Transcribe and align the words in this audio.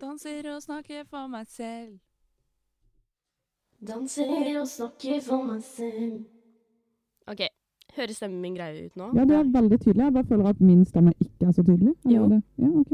Danser 0.00 0.54
og 0.54 0.62
snakker 0.62 1.04
for 1.10 1.26
meg 1.26 1.46
selv. 1.50 1.98
Danser 3.86 4.60
og 4.60 4.68
snakker 4.68 5.20
for 5.26 5.42
meg 5.42 5.62
selv. 5.66 6.20
OK. 7.26 7.42
Høres 7.96 8.16
stemmen 8.20 8.40
min 8.40 8.54
grei 8.54 8.84
ut 8.86 8.96
nå? 8.96 9.08
Ja, 9.16 9.24
det 9.26 9.34
er 9.34 9.50
veldig 9.54 9.80
tydelig. 9.80 10.04
Jeg 10.04 10.12
bare 10.12 10.28
føler 10.28 10.48
at 10.52 10.60
min 10.60 10.84
stemme 10.86 11.12
ikke 11.20 11.46
er 11.48 11.52
så 11.56 11.62
tydelig. 11.66 11.94
Eller 12.04 12.16
Jo. 12.16 12.28
Det? 12.28 12.42
Ja, 12.58 12.68
ok. 12.80 12.92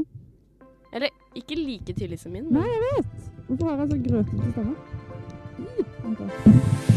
Eller 0.94 1.08
ikke 1.34 1.54
like 1.60 1.92
tydelig 1.92 2.18
som 2.18 2.32
min. 2.32 2.48
Nei, 2.54 2.64
jeg 2.64 2.80
vet! 2.88 3.30
Hvorfor 3.48 3.68
har 3.68 3.76
jeg 3.84 3.90
så 3.90 3.98
grøtete 4.08 4.52
stemme? 4.52 4.74
Ih, 5.58 6.93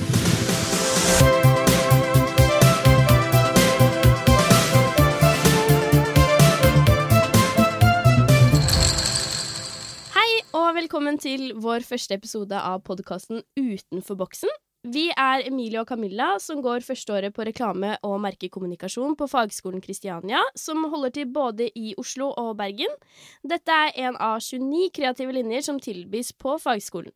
velkommen 10.78 11.18
til 11.18 11.56
vår 11.58 11.82
første 11.88 12.14
episode 12.20 12.54
av 12.54 12.84
podkasten 12.86 13.40
Utenfor 13.58 14.18
boksen. 14.20 14.52
Vi 14.86 15.08
er 15.10 15.42
Emilie 15.48 15.80
og 15.82 15.88
Camilla, 15.90 16.36
som 16.44 16.60
går 16.62 16.86
førsteåret 16.86 17.34
på 17.34 17.48
reklame- 17.48 17.96
og 18.06 18.20
merkekommunikasjon 18.22 19.16
på 19.18 19.28
Fagskolen 19.32 19.82
Kristiania, 19.82 20.44
som 20.56 20.86
holder 20.92 21.16
til 21.16 21.32
både 21.34 21.72
i 21.74 21.96
Oslo 21.98 22.30
og 22.30 22.52
Bergen. 22.60 22.94
Dette 23.42 23.74
er 23.74 23.98
en 24.06 24.20
av 24.22 24.38
29 24.44 24.92
kreative 24.94 25.34
linjer 25.40 25.66
som 25.66 25.82
tilbys 25.82 26.30
på 26.38 26.60
fagskolen. 26.62 27.16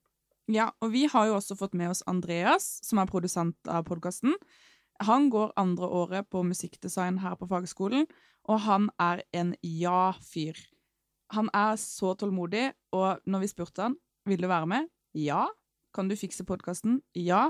Ja, 0.50 0.72
og 0.82 0.96
vi 0.96 1.06
har 1.06 1.30
jo 1.30 1.38
også 1.38 1.60
fått 1.60 1.78
med 1.78 1.94
oss 1.94 2.02
Andreas, 2.10 2.80
som 2.88 2.98
er 2.98 3.14
produsent 3.14 3.70
av 3.70 3.86
podkasten. 3.86 4.34
Han 5.06 5.30
går 5.30 5.54
andre 5.56 5.86
året 6.02 6.34
på 6.34 6.42
musikkdesign 6.42 7.22
her 7.22 7.38
på 7.38 7.52
fagskolen, 7.52 8.10
og 8.50 8.66
han 8.66 8.90
er 8.98 9.22
en 9.38 9.54
ja-fyr. 9.62 10.58
Han 11.36 11.50
er 11.56 11.78
så 11.80 12.14
tålmodig, 12.20 12.70
og 12.96 13.22
når 13.26 13.46
vi 13.46 13.52
spurte 13.52 13.86
han 13.88 13.98
vil 14.28 14.42
du 14.44 14.48
være 14.52 14.68
med, 14.70 14.90
ja. 15.18 15.48
Kan 15.96 16.08
du 16.08 16.16
fikse 16.16 16.46
podkasten? 16.48 17.00
Ja. 17.18 17.50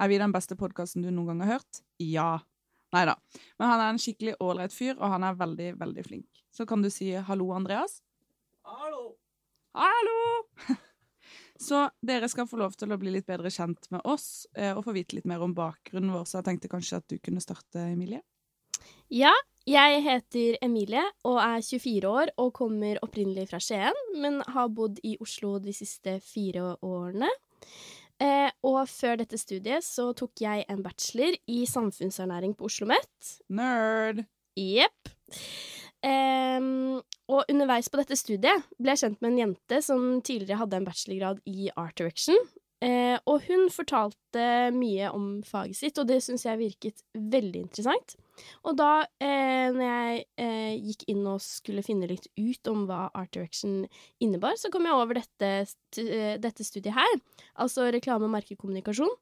Er 0.00 0.08
vi 0.10 0.18
den 0.18 0.32
beste 0.34 0.56
podkasten 0.58 1.04
du 1.04 1.10
noen 1.10 1.32
gang 1.32 1.42
har 1.44 1.58
hørt? 1.58 1.82
Ja. 2.02 2.30
Nei 2.94 3.04
da. 3.08 3.16
Men 3.58 3.70
han 3.72 3.82
er 3.82 3.92
en 3.92 4.00
skikkelig 4.00 4.36
ålreit 4.42 4.74
fyr, 4.74 4.96
og 4.96 5.12
han 5.12 5.26
er 5.26 5.38
veldig, 5.38 5.70
veldig 5.80 6.04
flink. 6.06 6.42
Så 6.54 6.66
kan 6.68 6.82
du 6.82 6.90
si 6.92 7.10
hallo, 7.28 7.50
Andreas? 7.56 8.00
Hallo! 8.66 9.16
Hallo! 9.76 10.20
Så 11.60 11.86
dere 12.04 12.28
skal 12.28 12.48
få 12.48 12.58
lov 12.60 12.74
til 12.76 12.92
å 12.92 12.98
bli 13.00 13.12
litt 13.14 13.26
bedre 13.28 13.50
kjent 13.52 13.88
med 13.94 14.04
oss 14.04 14.46
eh, 14.56 14.76
og 14.76 14.84
få 14.84 14.92
vite 14.96 15.16
litt 15.16 15.28
mer 15.28 15.40
om 15.44 15.54
bakgrunnen 15.56 16.12
vår, 16.12 16.26
så 16.28 16.38
jeg 16.38 16.48
tenkte 16.50 16.68
kanskje 16.68 16.98
at 17.00 17.06
du 17.08 17.16
kunne 17.16 17.40
starte, 17.40 17.80
Emilie? 17.94 18.20
Ja, 19.08 19.32
jeg 19.66 20.02
heter 20.04 20.56
Emilie 20.62 21.02
og 21.26 21.40
er 21.42 21.62
24 21.64 22.08
år 22.08 22.32
og 22.38 22.52
kommer 22.54 23.00
opprinnelig 23.02 23.48
fra 23.50 23.60
Skien, 23.62 23.96
men 24.14 24.38
har 24.54 24.70
bodd 24.70 25.00
i 25.02 25.16
Oslo 25.22 25.56
de 25.62 25.74
siste 25.74 26.18
fire 26.22 26.76
årene. 26.86 27.30
Eh, 28.22 28.48
og 28.64 28.78
før 28.88 29.18
dette 29.20 29.36
studiet 29.36 29.84
så 29.84 30.08
tok 30.16 30.40
jeg 30.40 30.64
en 30.72 30.80
bachelor 30.84 31.34
i 31.52 31.64
samfunnsernæring 31.68 32.54
på 32.56 32.68
Oslo 32.70 32.86
OsloMet. 32.86 33.32
Nerd! 33.52 34.22
Jepp. 34.56 35.10
Eh, 36.06 36.62
og 37.26 37.50
underveis 37.50 37.90
på 37.90 37.98
dette 38.00 38.16
studiet 38.16 38.68
ble 38.78 38.94
jeg 38.94 39.02
kjent 39.02 39.20
med 39.20 39.32
en 39.32 39.40
jente 39.42 39.82
som 39.84 40.06
tidligere 40.22 40.62
hadde 40.62 40.78
en 40.78 40.86
bachelorgrad 40.86 41.42
i 41.50 41.68
art 41.74 41.98
direction. 41.98 42.38
Eh, 42.84 43.16
og 43.26 43.42
hun 43.48 43.66
fortalte 43.72 44.46
mye 44.76 45.10
om 45.10 45.40
faget 45.44 45.78
sitt, 45.78 45.98
og 45.98 46.08
det 46.08 46.22
syns 46.24 46.46
jeg 46.46 46.60
virket 46.60 47.02
veldig 47.16 47.66
interessant. 47.66 48.16
Og 48.66 48.76
da 48.78 49.06
eh, 49.22 49.68
når 49.72 49.84
jeg 49.84 50.24
eh, 50.42 50.72
gikk 50.90 51.04
inn 51.12 51.22
og 51.28 51.42
skulle 51.44 51.84
finne 51.86 52.08
litt 52.10 52.28
ut 52.36 52.70
om 52.72 52.84
hva 52.88 53.06
art 53.16 53.32
direction 53.36 53.84
innebar, 54.22 54.56
så 54.60 54.70
kom 54.72 54.88
jeg 54.88 54.96
over 54.96 55.18
dette, 55.18 55.52
eh, 56.02 56.36
dette 56.42 56.66
studiet 56.66 56.96
her, 56.96 57.20
altså 57.62 57.88
reklame- 57.94 58.28
og 58.28 58.34
merkekommunikasjon, 58.34 59.12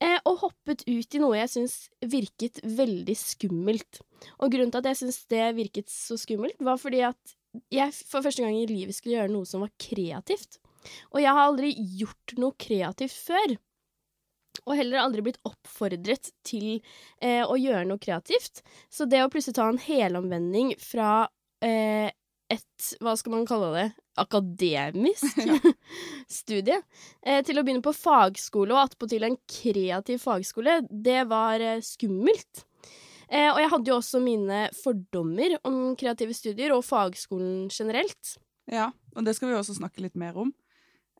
eh, 0.00 0.18
og 0.24 0.42
hoppet 0.44 0.86
ut 0.88 1.18
i 1.18 1.22
noe 1.22 1.40
jeg 1.40 1.52
syns 1.52 1.78
virket 2.04 2.62
veldig 2.64 3.16
skummelt. 3.20 4.02
Og 4.40 4.52
grunnen 4.52 4.72
til 4.72 4.82
at 4.82 4.92
jeg 4.92 5.02
syns 5.04 5.24
det 5.32 5.48
virket 5.58 5.92
så 5.92 6.18
skummelt, 6.20 6.60
var 6.60 6.80
fordi 6.80 7.04
at 7.10 7.36
jeg 7.72 7.92
for 8.04 8.24
første 8.24 8.44
gang 8.44 8.56
i 8.56 8.68
livet 8.68 8.96
skulle 8.96 9.16
gjøre 9.16 9.32
noe 9.32 9.48
som 9.48 9.62
var 9.64 9.72
kreativt. 9.80 10.58
Og 11.12 11.22
jeg 11.22 11.32
har 11.32 11.48
aldri 11.48 11.72
gjort 11.98 12.36
noe 12.38 12.54
kreativt 12.60 13.16
før. 13.16 13.56
Og 14.64 14.76
heller 14.78 15.02
aldri 15.02 15.24
blitt 15.26 15.40
oppfordret 15.46 16.32
til 16.46 16.78
eh, 17.20 17.42
å 17.44 17.56
gjøre 17.60 17.86
noe 17.88 18.02
kreativt. 18.02 18.62
Så 18.90 19.08
det 19.10 19.22
å 19.24 19.30
plutselig 19.32 19.58
ta 19.58 19.68
en 19.70 19.82
helomvending 19.82 20.72
fra 20.80 21.26
eh, 21.64 22.08
et, 22.52 22.90
hva 23.02 23.16
skal 23.18 23.34
man 23.34 23.46
kalle 23.48 23.72
det, 23.74 23.86
akademisk 24.22 25.40
studie, 26.38 26.78
eh, 27.26 27.42
til 27.46 27.58
å 27.58 27.64
begynne 27.66 27.84
på 27.84 27.94
fagskole, 27.96 28.74
og 28.74 28.84
attpåtil 28.84 29.26
en 29.26 29.38
kreativ 29.50 30.22
fagskole, 30.22 30.80
det 30.90 31.24
var 31.30 31.62
eh, 31.62 31.82
skummelt. 31.84 32.64
Eh, 33.26 33.50
og 33.50 33.58
jeg 33.58 33.70
hadde 33.72 33.90
jo 33.90 33.98
også 33.98 34.22
mine 34.22 34.66
fordommer 34.78 35.56
om 35.66 35.96
kreative 35.98 36.36
studier 36.36 36.74
og 36.76 36.84
fagskolen 36.86 37.66
generelt. 37.72 38.36
Ja, 38.70 38.92
og 39.16 39.26
det 39.26 39.34
skal 39.36 39.50
vi 39.50 39.58
også 39.58 39.76
snakke 39.78 40.04
litt 40.04 40.16
mer 40.18 40.38
om 40.38 40.52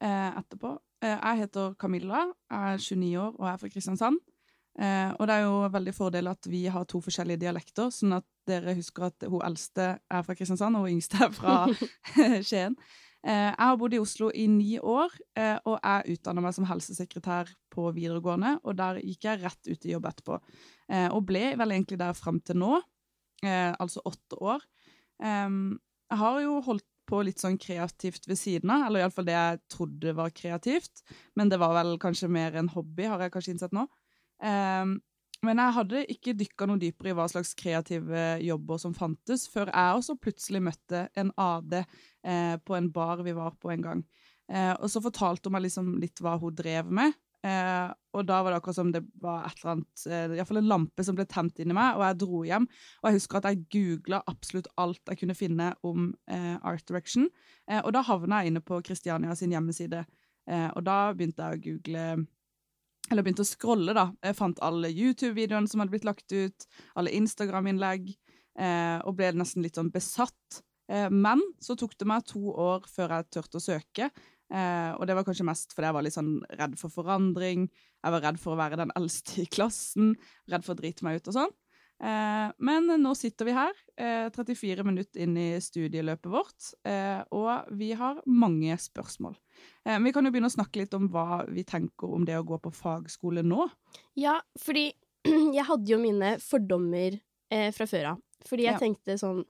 eh, 0.01 0.31
etterpå. 0.31 0.77
Eh, 1.05 1.13
jeg 1.13 1.43
heter 1.43 1.75
Camilla, 1.81 2.25
jeg 2.51 2.73
er 2.73 2.81
29 2.81 3.19
år 3.21 3.35
og 3.37 3.49
er 3.51 3.61
fra 3.61 3.69
Kristiansand. 3.69 4.21
Eh, 4.81 5.11
og 5.17 5.29
det 5.29 5.35
er 5.35 5.43
jo 5.45 5.57
veldig 5.73 5.95
fordel 5.97 6.29
at 6.29 6.49
vi 6.53 6.67
har 6.73 6.85
to 6.89 7.01
forskjellige 7.05 7.43
dialekter, 7.45 7.91
sånn 7.93 8.17
at 8.19 8.27
dere 8.49 8.77
husker 8.77 9.09
at 9.11 9.27
hun 9.29 9.45
eldste 9.45 9.91
er 9.99 10.25
fra 10.25 10.37
Kristiansand, 10.37 10.77
og 10.77 10.87
hun 10.87 10.97
yngste 10.97 11.21
er 11.27 11.35
fra 11.37 11.59
Skien. 12.49 12.77
Eh, 13.27 13.51
jeg 13.51 13.61
har 13.61 13.79
bodd 13.81 13.97
i 13.97 14.01
Oslo 14.01 14.31
i 14.33 14.47
ni 14.49 14.77
år, 14.79 15.13
og 15.67 15.77
jeg 15.77 16.17
utdanna 16.17 16.45
meg 16.45 16.57
som 16.57 16.69
helsesekretær 16.69 17.51
på 17.73 17.89
videregående, 17.97 18.57
og 18.65 18.77
der 18.79 19.01
gikk 19.03 19.29
jeg 19.29 19.43
rett 19.43 19.73
ut 19.73 19.87
i 19.89 19.93
jobb 19.93 20.07
etterpå. 20.13 20.39
Og 21.17 21.25
ble 21.27 21.49
vel 21.59 21.75
egentlig 21.75 21.99
der 21.99 22.15
fram 22.17 22.39
til 22.47 22.61
nå, 22.61 22.79
altså 23.43 24.05
åtte 24.07 24.39
år. 24.39 24.63
Jeg 25.19 26.21
har 26.23 26.39
jo 26.45 26.61
holdt 26.69 26.87
på 27.07 27.23
litt 27.27 27.43
sånn 27.43 27.59
kreativt 27.61 28.29
ved 28.29 28.39
siden 28.41 28.73
av, 28.75 28.87
eller 28.87 29.05
iallfall 29.05 29.29
det 29.29 29.37
jeg 29.37 29.61
trodde 29.73 30.15
var 30.19 30.35
kreativt, 30.35 31.05
men 31.39 31.53
det 31.53 31.61
var 31.63 31.75
vel 31.79 31.97
kanskje 32.03 32.31
mer 32.33 32.59
en 32.59 32.71
hobby, 32.73 33.07
har 33.09 33.23
jeg 33.25 33.35
kanskje 33.35 33.55
innsett 33.55 33.77
nå. 33.77 33.87
Um, 34.43 34.99
men 35.45 35.61
jeg 35.61 35.77
hadde 35.77 36.05
ikke 36.13 36.35
dykka 36.39 36.67
noe 36.69 36.81
dypere 36.81 37.13
i 37.13 37.17
hva 37.17 37.27
slags 37.31 37.53
kreative 37.59 38.25
jobber 38.43 38.81
som 38.83 38.95
fantes, 38.97 39.45
før 39.53 39.71
jeg 39.71 39.99
også 39.99 40.17
plutselig 40.21 40.63
møtte 40.65 41.03
en 41.19 41.33
AD 41.39 41.77
eh, 41.79 42.57
på 42.65 42.77
en 42.79 42.89
bar 42.93 43.23
vi 43.27 43.35
var 43.37 43.55
på 43.61 43.71
en 43.75 43.85
gang. 43.85 44.03
Eh, 44.49 44.73
og 44.73 44.89
så 44.91 45.03
fortalte 45.05 45.51
hun 45.51 45.57
meg 45.59 45.67
liksom 45.67 45.93
litt 46.01 46.23
hva 46.25 46.37
hun 46.41 46.57
drev 46.57 46.89
med, 46.99 47.15
eh, 47.47 47.87
og 48.17 48.27
da 48.27 48.41
var 48.43 48.53
det 48.53 48.61
akkurat 48.61 48.79
som 48.79 48.93
det 48.95 49.03
var 49.23 49.47
et 49.47 49.61
eller 49.61 49.73
annet, 49.77 50.05
eh, 50.11 50.37
iallfall 50.39 50.61
en 50.63 50.71
lampe 50.73 51.07
som 51.07 51.17
ble 51.19 51.27
tent 51.31 51.63
inni 51.63 51.77
meg, 51.77 51.99
og 51.99 52.05
jeg 52.07 52.21
dro 52.23 52.43
hjem. 52.49 52.69
Og 53.01 53.09
jeg 53.09 53.19
husker 53.21 53.41
at 53.41 53.51
jeg 53.51 53.65
googla 53.73 54.23
absolutt 54.33 54.71
alt 54.83 55.13
jeg 55.13 55.23
kunne 55.23 55.39
finne 55.39 55.73
om 55.87 56.09
eh, 56.27 56.55
Art 56.61 56.87
Direction, 56.89 57.29
eh, 57.71 57.83
og 57.83 57.93
da 57.97 58.05
havna 58.07 58.43
jeg 58.43 58.55
inne 58.55 58.65
på 58.65 58.81
Kristiania 58.87 59.37
sin 59.39 59.55
hjemmeside, 59.55 60.05
eh, 60.51 60.71
og 60.73 60.87
da 60.89 61.01
begynte 61.15 61.47
jeg 61.47 61.61
å 61.61 61.65
google 61.69 62.09
eller 63.07 63.23
begynte 63.23 63.45
å 63.45 63.49
scrolle, 63.49 63.95
da. 63.95 64.09
Jeg 64.25 64.35
fant 64.39 64.63
alle 64.67 64.91
YouTube-videoene 64.91 65.71
som 65.71 65.83
hadde 65.83 65.93
blitt 65.95 66.07
lagt 66.09 66.33
ut, 66.33 66.67
alle 66.99 67.13
Instagram-innlegg, 67.15 68.09
eh, 68.59 68.97
og 69.07 69.15
ble 69.19 69.31
nesten 69.39 69.63
litt 69.63 69.79
sånn 69.79 69.93
besatt. 69.95 70.63
Eh, 70.91 71.07
men 71.11 71.43
så 71.63 71.77
tok 71.79 71.97
det 71.99 72.09
meg 72.09 72.27
to 72.27 72.51
år 72.51 72.87
før 72.91 73.17
jeg 73.17 73.31
turte 73.37 73.61
å 73.61 73.63
søke, 73.63 74.11
eh, 74.53 74.93
og 74.97 75.07
det 75.07 75.17
var 75.19 75.25
kanskje 75.27 75.47
mest 75.49 75.73
fordi 75.75 75.89
jeg 75.91 75.97
var 75.99 76.03
litt 76.07 76.17
sånn 76.17 76.33
redd 76.59 76.79
for 76.79 76.91
forandring, 76.93 77.69
jeg 78.05 78.13
var 78.15 78.23
redd 78.23 78.39
for 78.43 78.55
å 78.55 78.61
være 78.61 78.77
den 78.81 78.93
eldste 78.97 79.43
i 79.43 79.47
klassen, 79.47 80.15
redd 80.51 80.65
for 80.67 80.75
å 80.77 80.81
drite 80.81 81.03
meg 81.07 81.21
ut 81.21 81.29
og 81.33 81.35
sånn. 81.41 81.55
Eh, 81.97 82.51
men 82.61 82.91
nå 83.01 83.15
sitter 83.17 83.47
vi 83.49 83.55
her, 83.57 83.73
eh, 83.97 84.27
34 84.29 84.85
minutter 84.85 85.23
inn 85.25 85.37
i 85.41 85.57
studieløpet 85.65 86.29
vårt, 86.29 86.67
eh, 86.85 87.23
og 87.33 87.71
vi 87.73 87.93
har 87.97 88.21
mange 88.27 88.77
spørsmål. 88.77 89.35
Eh, 89.87 89.99
vi 90.05 90.13
kan 90.13 90.25
jo 90.29 90.31
begynne 90.31 90.51
å 90.51 90.57
snakke 90.59 90.77
litt 90.83 90.93
om 90.95 91.09
hva 91.09 91.47
vi 91.49 91.65
tenker 91.65 92.13
om 92.13 92.25
det 92.29 92.37
å 92.37 92.45
gå 92.45 92.61
på 92.61 92.75
fagskole 92.77 93.43
nå. 93.43 93.71
Ja, 94.15 94.41
fordi 94.61 94.91
jeg 95.57 95.65
hadde 95.65 95.89
jo 95.89 95.99
mine 95.99 96.37
fordommer 96.39 97.17
eh, 97.51 97.71
fra 97.73 97.87
før 97.89 98.13
av. 98.13 98.23
Fordi 98.47 98.67
jeg 98.69 98.77
Ja. 98.77 98.79
tenkte 98.79 99.17
sånn 99.19 99.45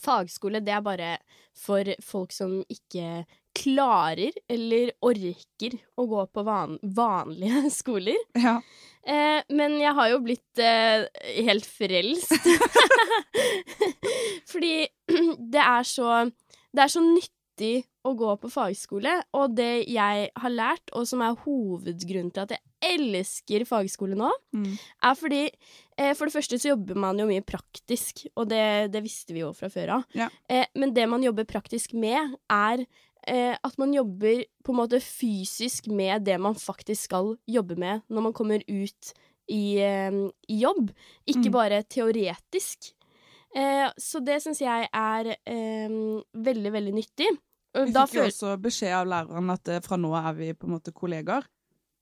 Fagskole, 0.00 0.60
det 0.64 0.72
er 0.76 0.84
bare 0.86 1.16
for 1.56 1.84
folk 2.04 2.32
som 2.32 2.60
ikke 2.70 3.24
klarer 3.56 4.30
eller 4.48 4.92
orker 5.02 5.74
å 5.98 6.04
gå 6.08 6.22
på 6.32 6.44
van 6.46 6.76
vanlige 6.96 7.64
skoler. 7.80 8.16
Ja. 8.38 8.60
Eh, 9.02 9.40
men 9.50 9.78
jeg 9.80 9.94
har 9.96 10.10
jo 10.12 10.20
blitt 10.22 10.60
eh, 10.62 11.08
helt 11.48 11.66
frelst. 11.66 12.36
Fordi 14.50 14.74
det 15.54 15.62
er 15.64 15.86
så 15.88 16.24
Det 16.70 16.84
er 16.84 16.92
så 16.92 17.02
nyttig 17.02 17.80
å 18.08 18.14
gå 18.16 18.30
på 18.40 18.48
fagskole, 18.48 19.18
og 19.36 19.52
det 19.58 19.82
jeg 19.92 20.30
har 20.40 20.52
lært, 20.54 20.86
og 20.96 21.04
som 21.04 21.20
er 21.20 21.34
hovedgrunnen 21.42 22.30
til 22.32 22.46
at 22.46 22.54
jeg 22.54 22.94
elsker 22.94 23.66
fagskole 23.68 24.16
nå, 24.16 24.30
Mm. 24.56 24.70
er 25.04 25.18
fordi 25.18 25.42
For 26.16 26.26
det 26.30 26.32
første 26.34 26.58
så 26.60 26.70
jobber 26.72 26.96
man 26.98 27.18
jo 27.20 27.26
mye 27.28 27.44
praktisk, 27.44 28.24
og 28.34 28.48
det, 28.50 28.62
det 28.94 29.02
visste 29.04 29.34
vi 29.36 29.42
jo 29.42 29.50
fra 29.56 29.68
før 29.72 29.96
av. 29.98 30.04
Ja. 30.16 30.28
Eh, 30.48 30.66
men 30.80 30.94
det 30.96 31.04
man 31.10 31.22
jobber 31.26 31.44
praktisk 31.50 31.92
med, 31.92 32.36
er 32.50 32.84
eh, 33.28 33.56
at 33.60 33.74
man 33.78 33.92
jobber 33.92 34.44
på 34.64 34.72
en 34.72 34.78
måte 34.80 35.00
fysisk 35.04 35.90
med 35.92 36.24
det 36.24 36.38
man 36.40 36.56
faktisk 36.56 37.10
skal 37.10 37.34
jobbe 37.50 37.76
med 37.76 38.00
når 38.08 38.26
man 38.30 38.36
kommer 38.36 38.64
ut 38.64 39.12
i, 39.50 39.76
eh, 39.82 40.16
i 40.48 40.60
jobb, 40.62 40.88
ikke 41.26 41.48
Mm. 41.50 41.52
bare 41.52 41.82
teoretisk. 41.84 42.92
Eh, 43.54 43.90
så 43.98 44.20
det 44.24 44.40
syns 44.44 44.60
jeg 44.62 44.88
er 44.94 45.32
eh, 45.34 45.88
veldig, 46.32 46.72
veldig 46.72 46.92
nyttig. 46.94 47.30
Vi 47.74 47.92
fikk 47.92 48.14
jo 48.16 48.24
også 48.26 48.56
beskjed 48.62 48.94
av 48.94 49.06
læreren 49.10 49.50
at 49.52 49.68
eh, 49.68 49.80
fra 49.82 49.96
nå 49.98 50.10
er 50.18 50.32
vi 50.38 50.52
på 50.54 50.66
en 50.66 50.76
måte 50.78 50.94
kollegaer. 50.94 51.44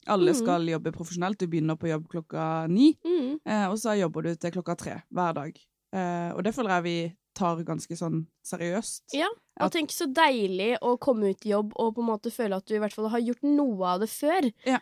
Alle 0.08 0.32
Mhm. 0.32 0.38
skal 0.40 0.66
jobbe 0.68 0.92
profesjonelt. 0.92 1.38
Du 1.38 1.46
begynner 1.46 1.76
på 1.76 1.88
jobb 1.88 2.08
klokka 2.08 2.68
ni, 2.68 2.94
mm, 3.04 3.40
eh, 3.46 3.66
og 3.68 3.76
så 3.78 3.94
jobber 3.98 4.22
du 4.22 4.34
til 4.36 4.50
klokka 4.50 4.76
tre 4.76 5.02
hver 5.12 5.34
dag. 5.34 5.56
Eh, 5.92 6.32
og 6.34 6.42
det 6.44 6.54
føler 6.54 6.70
jeg 6.78 6.82
vi 6.82 7.16
tar 7.34 7.56
ganske 7.62 7.94
sånn 7.96 8.26
seriøst. 8.44 9.02
Ja, 9.14 9.28
og 9.60 9.70
tenk 9.70 9.90
så 9.94 10.06
deilig 10.12 10.78
å 10.82 10.98
komme 10.98 11.30
ut 11.30 11.46
i 11.46 11.50
jobb 11.50 11.72
og 11.76 11.94
på 11.94 12.00
en 12.02 12.08
måte 12.08 12.32
føle 12.34 12.56
at 12.56 12.66
du 12.66 12.74
i 12.74 12.78
hvert 12.80 12.92
fall 12.92 13.08
har 13.08 13.20
gjort 13.20 13.42
noe 13.44 13.84
av 13.86 14.00
det 14.00 14.08
før. 14.10 14.52
Ja. 14.66 14.78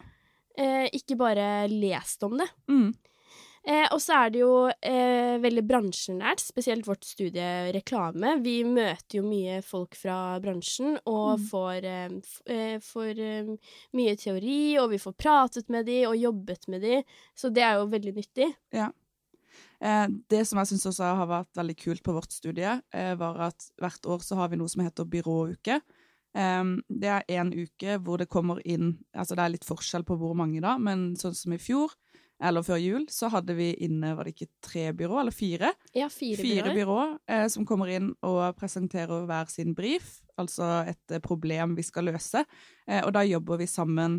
Eh, 0.56 0.88
ikke 0.94 1.18
bare 1.18 1.68
lest 1.68 2.22
om 2.24 2.38
det. 2.38 2.48
Mm. 2.68 2.94
Eh, 3.66 3.88
og 3.90 3.98
så 3.98 4.14
er 4.14 4.30
det 4.30 4.40
jo 4.44 4.50
eh, 4.70 5.36
veldig 5.42 5.62
bransjenært, 5.66 6.38
spesielt 6.38 6.86
vårt 6.86 7.02
studie 7.02 7.72
reklame. 7.74 8.36
Vi 8.44 8.60
møter 8.62 9.18
jo 9.18 9.24
mye 9.26 9.56
folk 9.66 9.96
fra 9.98 10.36
bransjen 10.42 11.00
og 11.02 11.40
Mm. 11.40 11.46
får, 11.50 11.84
eh, 11.84 12.14
eh, 12.46 12.76
får 12.78 13.18
eh, 13.18 13.50
mye 13.98 14.14
teori, 14.16 14.78
og 14.78 14.90
vi 14.90 15.00
får 15.02 15.16
pratet 15.18 15.68
med 15.68 15.86
de 15.86 16.06
og 16.06 16.14
jobbet 16.14 16.68
med 16.68 16.80
de, 16.86 17.02
så 17.34 17.50
det 17.52 17.64
er 17.66 17.80
jo 17.80 17.90
veldig 17.90 18.14
nyttig. 18.14 18.52
Eh, 18.72 20.06
det 20.30 20.46
som 20.46 20.58
jeg 20.58 20.70
syns 20.70 20.86
også 20.86 21.16
har 21.16 21.26
vært 21.26 21.52
veldig 21.58 21.76
kult 21.76 22.02
på 22.06 22.14
vårt 22.14 22.32
studie, 22.32 22.80
var 22.92 23.40
at 23.50 23.70
hvert 23.82 24.06
år 24.06 24.22
så 24.22 24.36
har 24.36 24.48
vi 24.48 24.56
noe 24.56 24.68
som 24.68 24.84
heter 24.86 25.04
byråuke. 25.04 25.80
Um, 26.36 26.82
det 26.92 27.08
er 27.08 27.22
én 27.32 27.48
uke 27.50 27.96
hvor 28.04 28.18
det 28.18 28.28
kommer 28.28 28.58
inn 28.68 28.98
Altså 29.16 29.32
det 29.34 29.40
er 29.40 29.52
litt 29.54 29.64
forskjell 29.64 30.04
på 30.04 30.18
hvor 30.20 30.34
mange, 30.36 30.60
da, 30.60 30.74
men 30.76 31.14
sånn 31.16 31.32
som 31.34 31.54
i 31.54 31.56
fjor, 31.56 31.94
eller 32.42 32.62
før 32.66 32.76
jul, 32.76 33.06
så 33.08 33.30
hadde 33.32 33.54
vi 33.56 33.70
inne 33.86 34.10
Var 34.16 34.24
det 34.28 34.34
ikke 34.34 34.50
tre 34.62 34.92
byrå, 34.92 35.20
eller 35.22 35.32
fire? 35.32 35.70
Ja, 35.96 36.08
fire, 36.12 36.36
Fire 36.42 36.68
byråer. 36.68 36.74
byrå 36.76 37.18
eh, 37.32 37.46
som 37.48 37.64
kommer 37.66 37.88
inn 37.94 38.10
og 38.26 38.56
presenterer 38.58 39.24
hver 39.28 39.48
sin 39.48 39.74
brief, 39.74 40.18
altså 40.36 40.82
et 40.88 41.14
eh, 41.16 41.22
problem 41.24 41.76
vi 41.78 41.82
skal 41.86 42.10
løse. 42.10 42.42
Eh, 42.88 43.00
og 43.06 43.14
da 43.16 43.22
jobber 43.24 43.62
vi 43.62 43.66
sammen 43.70 44.18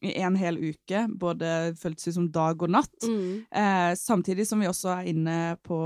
i 0.00 0.14
en 0.24 0.36
hel 0.40 0.56
uke, 0.56 1.02
både 1.20 1.74
føltes 1.76 2.08
ut 2.08 2.14
som 2.16 2.30
dag 2.32 2.62
og 2.64 2.70
natt. 2.72 3.04
Mm. 3.04 3.44
Eh, 3.52 3.90
samtidig 4.00 4.46
som 4.48 4.62
vi 4.64 4.70
også 4.70 4.94
er 4.94 5.10
inne 5.12 5.36
på, 5.60 5.76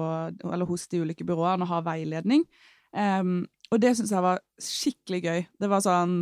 eller 0.47 0.69
hos 0.71 0.87
de 0.93 1.01
ulike 1.03 1.27
byråene 1.27 1.67
og 1.67 1.73
har 1.73 1.83
veiledning. 1.89 2.45
Em, 2.95 3.41
og 3.75 3.81
det 3.83 3.97
syns 3.99 4.13
jeg 4.15 4.23
var 4.23 4.39
skikkelig 4.63 5.21
gøy. 5.25 5.41
Det 5.59 5.71
var 5.73 5.83
sånn 5.83 6.21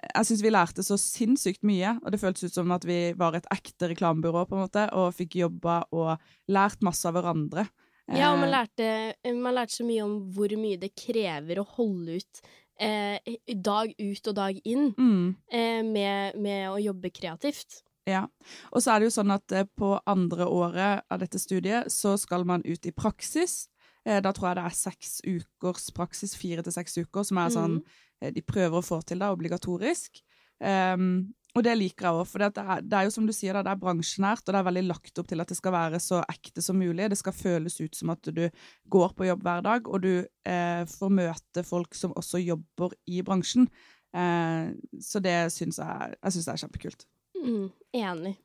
Jeg 0.00 0.26
syns 0.26 0.42
vi 0.44 0.52
lærte 0.52 0.84
så 0.86 0.96
sinnssykt 1.00 1.64
mye, 1.66 1.96
og 2.00 2.12
det 2.12 2.20
føltes 2.22 2.50
ut 2.50 2.56
som 2.56 2.70
at 2.74 2.86
vi 2.88 3.12
var 3.18 3.36
et 3.36 3.48
ekte 3.52 3.90
reklamebyrå, 3.90 4.46
på 4.48 4.56
en 4.56 4.64
måte, 4.64 4.86
og 4.96 5.12
fikk 5.16 5.40
jobba 5.42 5.82
og 5.90 6.14
lært 6.50 6.82
masse 6.86 7.06
av 7.08 7.18
hverandre. 7.18 7.66
Ja, 8.10 8.32
og 8.32 8.40
man 8.40 8.48
Eh, 8.48 8.54
lærte, 8.56 9.34
man 9.38 9.54
lærte 9.54 9.76
så 9.76 9.86
mye 9.86 10.02
om 10.02 10.16
hvor 10.34 10.50
mye 10.58 10.80
det 10.80 10.94
krever 10.98 11.60
å 11.60 11.68
holde 11.76 12.18
ut 12.18 12.40
eh, 12.80 13.36
dag 13.54 13.92
ut 13.98 14.32
og 14.32 14.36
dag 14.36 14.58
inn 14.64 14.90
mm. 14.96 15.28
eh, 15.52 15.82
med, 15.86 16.40
med 16.40 16.66
å 16.72 16.80
jobbe 16.80 17.12
kreativt. 17.14 17.82
Ja. 18.08 18.24
Og 18.72 18.82
så 18.82 18.94
er 18.94 19.00
det 19.00 19.10
jo 19.10 19.16
sånn 19.18 19.34
at 19.34 19.54
eh, 19.54 19.68
på 19.68 19.94
andre 20.08 20.48
året 20.48 21.06
av 21.10 21.20
dette 21.22 21.40
studiet 21.40 21.92
så 21.92 22.16
skal 22.20 22.46
man 22.48 22.64
ut 22.66 22.86
i 22.86 22.94
praksis. 22.96 23.68
Eh, 24.06 24.20
Da 24.20 24.32
tror 24.32 24.50
jeg 24.50 24.60
det 24.60 24.66
er 24.68 24.78
seks 24.78 25.20
ukers 25.26 25.90
praksis, 25.96 26.36
fire 26.36 26.62
til 26.62 26.72
seks 26.72 26.96
uker, 26.98 27.26
som 27.26 27.38
er 27.38 27.52
sånn 27.54 27.80
eh, 28.22 28.30
de 28.32 28.42
prøver 28.42 28.78
å 28.80 28.84
få 28.84 29.02
til, 29.02 29.20
det 29.20 29.28
obligatorisk. 29.28 30.22
Um, 30.60 31.32
og 31.56 31.64
det 31.66 31.72
liker 31.78 32.06
jeg 32.06 32.18
òg, 32.20 32.26
for 32.30 32.42
det 32.42 32.62
er, 32.62 32.82
det 32.84 32.96
er 32.96 33.06
jo 33.08 33.12
som 33.14 33.24
du 33.26 33.32
sier, 33.34 33.56
da, 33.56 33.62
det 33.66 33.72
er 33.72 33.80
bransjenært, 33.80 34.44
og 34.44 34.54
det 34.54 34.58
er 34.60 34.66
veldig 34.68 34.82
lagt 34.86 35.18
opp 35.18 35.30
til 35.30 35.42
at 35.42 35.50
det 35.50 35.56
skal 35.58 35.74
være 35.74 35.98
så 36.02 36.20
ekte 36.30 36.62
som 36.62 36.78
mulig. 36.78 37.08
Det 37.10 37.18
skal 37.18 37.34
føles 37.34 37.80
ut 37.80 37.96
som 37.98 38.12
at 38.14 38.30
du 38.36 38.44
går 38.92 39.16
på 39.18 39.26
jobb 39.26 39.42
hver 39.42 39.64
dag, 39.66 39.88
og 39.90 40.04
du 40.04 40.12
eh, 40.20 40.82
får 40.86 41.16
møte 41.16 41.64
folk 41.66 41.96
som 41.98 42.14
også 42.14 42.42
jobber 42.44 42.94
i 43.10 43.24
bransjen. 43.26 43.66
Eh, 44.14 44.70
så 45.02 45.22
det 45.24 45.40
syns 45.56 45.80
jeg, 45.82 46.14
jeg 46.20 46.36
synes 46.36 46.46
det 46.46 46.54
er 46.54 46.62
kjempekult. 46.64 47.08
Mm, 47.40 47.66
enig. 48.04 48.36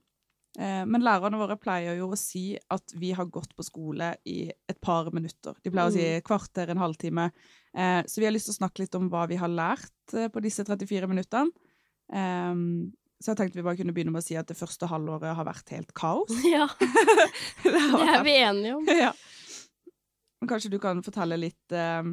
Eh, 0.60 0.86
Men 0.88 1.04
lærerne 1.04 1.38
våre 1.40 1.58
pleier 1.60 1.98
jo 2.00 2.08
å 2.14 2.18
si 2.20 2.58
at 2.72 2.94
vi 2.96 3.12
har 3.12 3.26
gått 3.28 3.56
på 3.58 3.64
skole 3.66 4.14
i 4.26 4.46
et 4.70 4.80
par 4.82 5.10
minutter. 5.12 5.56
De 5.64 5.72
pleier 5.74 5.90
å 5.90 5.94
si 5.94 6.06
kvarter, 6.24 6.70
en 6.72 6.80
halvtime. 6.84 7.30
Eh, 7.76 8.04
Så 8.08 8.22
vi 8.22 8.26
har 8.26 8.32
lyst 8.36 8.48
til 8.50 8.56
å 8.56 8.60
snakke 8.62 8.84
litt 8.86 8.96
om 8.96 9.10
hva 9.12 9.26
vi 9.28 9.36
har 9.42 9.50
lært 9.52 10.14
eh, 10.16 10.30
på 10.32 10.42
disse 10.42 10.64
34 10.64 11.08
minuttene. 11.12 11.52
Ehm, 12.14 12.94
Så 13.20 13.32
jeg 13.32 13.38
tenkte 13.40 13.56
vi 13.60 13.64
bare 13.64 13.78
kunne 13.80 13.94
begynne 13.96 14.12
med 14.12 14.22
å 14.22 14.26
si 14.26 14.36
at 14.36 14.48
det 14.48 14.58
første 14.60 14.88
halvåret 14.92 15.36
har 15.36 15.46
vært 15.48 15.70
helt 15.76 15.94
kaos. 15.94 16.32
Ja, 16.56 16.68
det 17.64 18.10
er 18.12 18.24
vi 18.24 18.36
enige 18.44 18.76
om. 18.76 18.86
ja. 19.06 19.12
Men 20.42 20.50
Kanskje 20.52 20.70
du 20.72 20.80
kan 20.80 21.02
fortelle 21.04 21.38
litt 21.40 21.72
eh, 21.72 22.04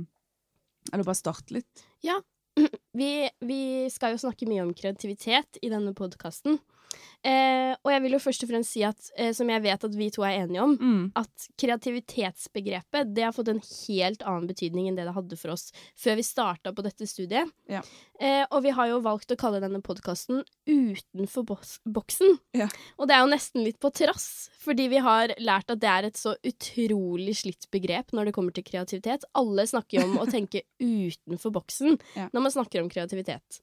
Eller 0.93 1.05
bare 1.05 1.19
starte 1.19 1.55
litt. 1.59 1.85
Vi, 2.93 3.31
vi 3.41 3.89
skal 3.89 4.13
jo 4.13 4.19
snakke 4.21 4.45
mye 4.45 4.61
om 4.61 4.75
kreativitet 4.77 5.57
i 5.65 5.71
denne 5.73 5.95
podkasten. 5.97 6.59
Eh, 7.25 7.77
og 7.85 7.91
jeg 7.93 8.03
vil 8.03 8.13
jo 8.17 8.19
først 8.19 8.43
og 8.43 8.49
fremst 8.51 8.73
si 8.75 8.83
at, 8.83 9.11
eh, 9.17 9.31
som 9.33 9.49
jeg 9.49 9.63
vet 9.63 9.85
at 9.87 9.95
vi 9.95 10.09
to 10.11 10.23
er 10.27 10.41
enige 10.43 10.63
om, 10.65 10.77
Mm. 10.77 11.13
at 11.17 11.49
kreativitetsbegrepet 11.57 13.15
det 13.15 13.25
har 13.25 13.33
fått 13.33 13.49
en 13.53 13.61
helt 13.63 14.23
annen 14.27 14.49
betydning 14.49 14.89
enn 14.89 14.97
det 14.99 15.05
det 15.07 15.15
hadde 15.15 15.39
for 15.39 15.53
oss 15.55 15.71
før 15.99 16.17
vi 16.19 16.25
starta 16.27 16.73
på 16.75 16.83
dette 16.85 17.07
studiet. 17.07 17.51
Ja. 17.71 17.83
Eh, 18.21 18.45
og 18.51 18.63
vi 18.65 18.71
har 18.75 18.89
jo 18.91 19.01
valgt 19.03 19.31
å 19.35 19.39
kalle 19.39 19.61
denne 19.63 19.81
podkasten 19.83 20.43
Utenfor 20.67 21.45
boksen. 21.87 22.37
Ja. 22.55 22.69
Og 22.99 23.09
det 23.09 23.17
er 23.17 23.23
jo 23.25 23.31
nesten 23.33 23.65
litt 23.65 23.81
på 23.83 23.91
trass, 23.95 24.49
fordi 24.63 24.89
vi 24.93 25.01
har 25.03 25.33
lært 25.43 25.71
at 25.71 25.81
det 25.83 25.89
er 25.91 26.05
et 26.11 26.19
så 26.21 26.35
utrolig 26.47 27.35
slitt 27.37 27.67
begrep 27.75 28.13
når 28.15 28.27
det 28.31 28.35
kommer 28.37 28.55
til 28.55 28.65
kreativitet. 28.67 29.25
Alle 29.35 29.63
snakker 29.67 30.01
jo 30.01 30.05
om 30.11 30.19
å 30.23 30.27
tenke 30.31 30.63
utenfor 30.83 31.53
boksen 31.55 31.99
Ja. 32.17 32.29
når 32.33 32.41
man 32.47 32.55
snakker 32.55 32.83
om 32.83 32.91
kreativitet. 32.93 33.61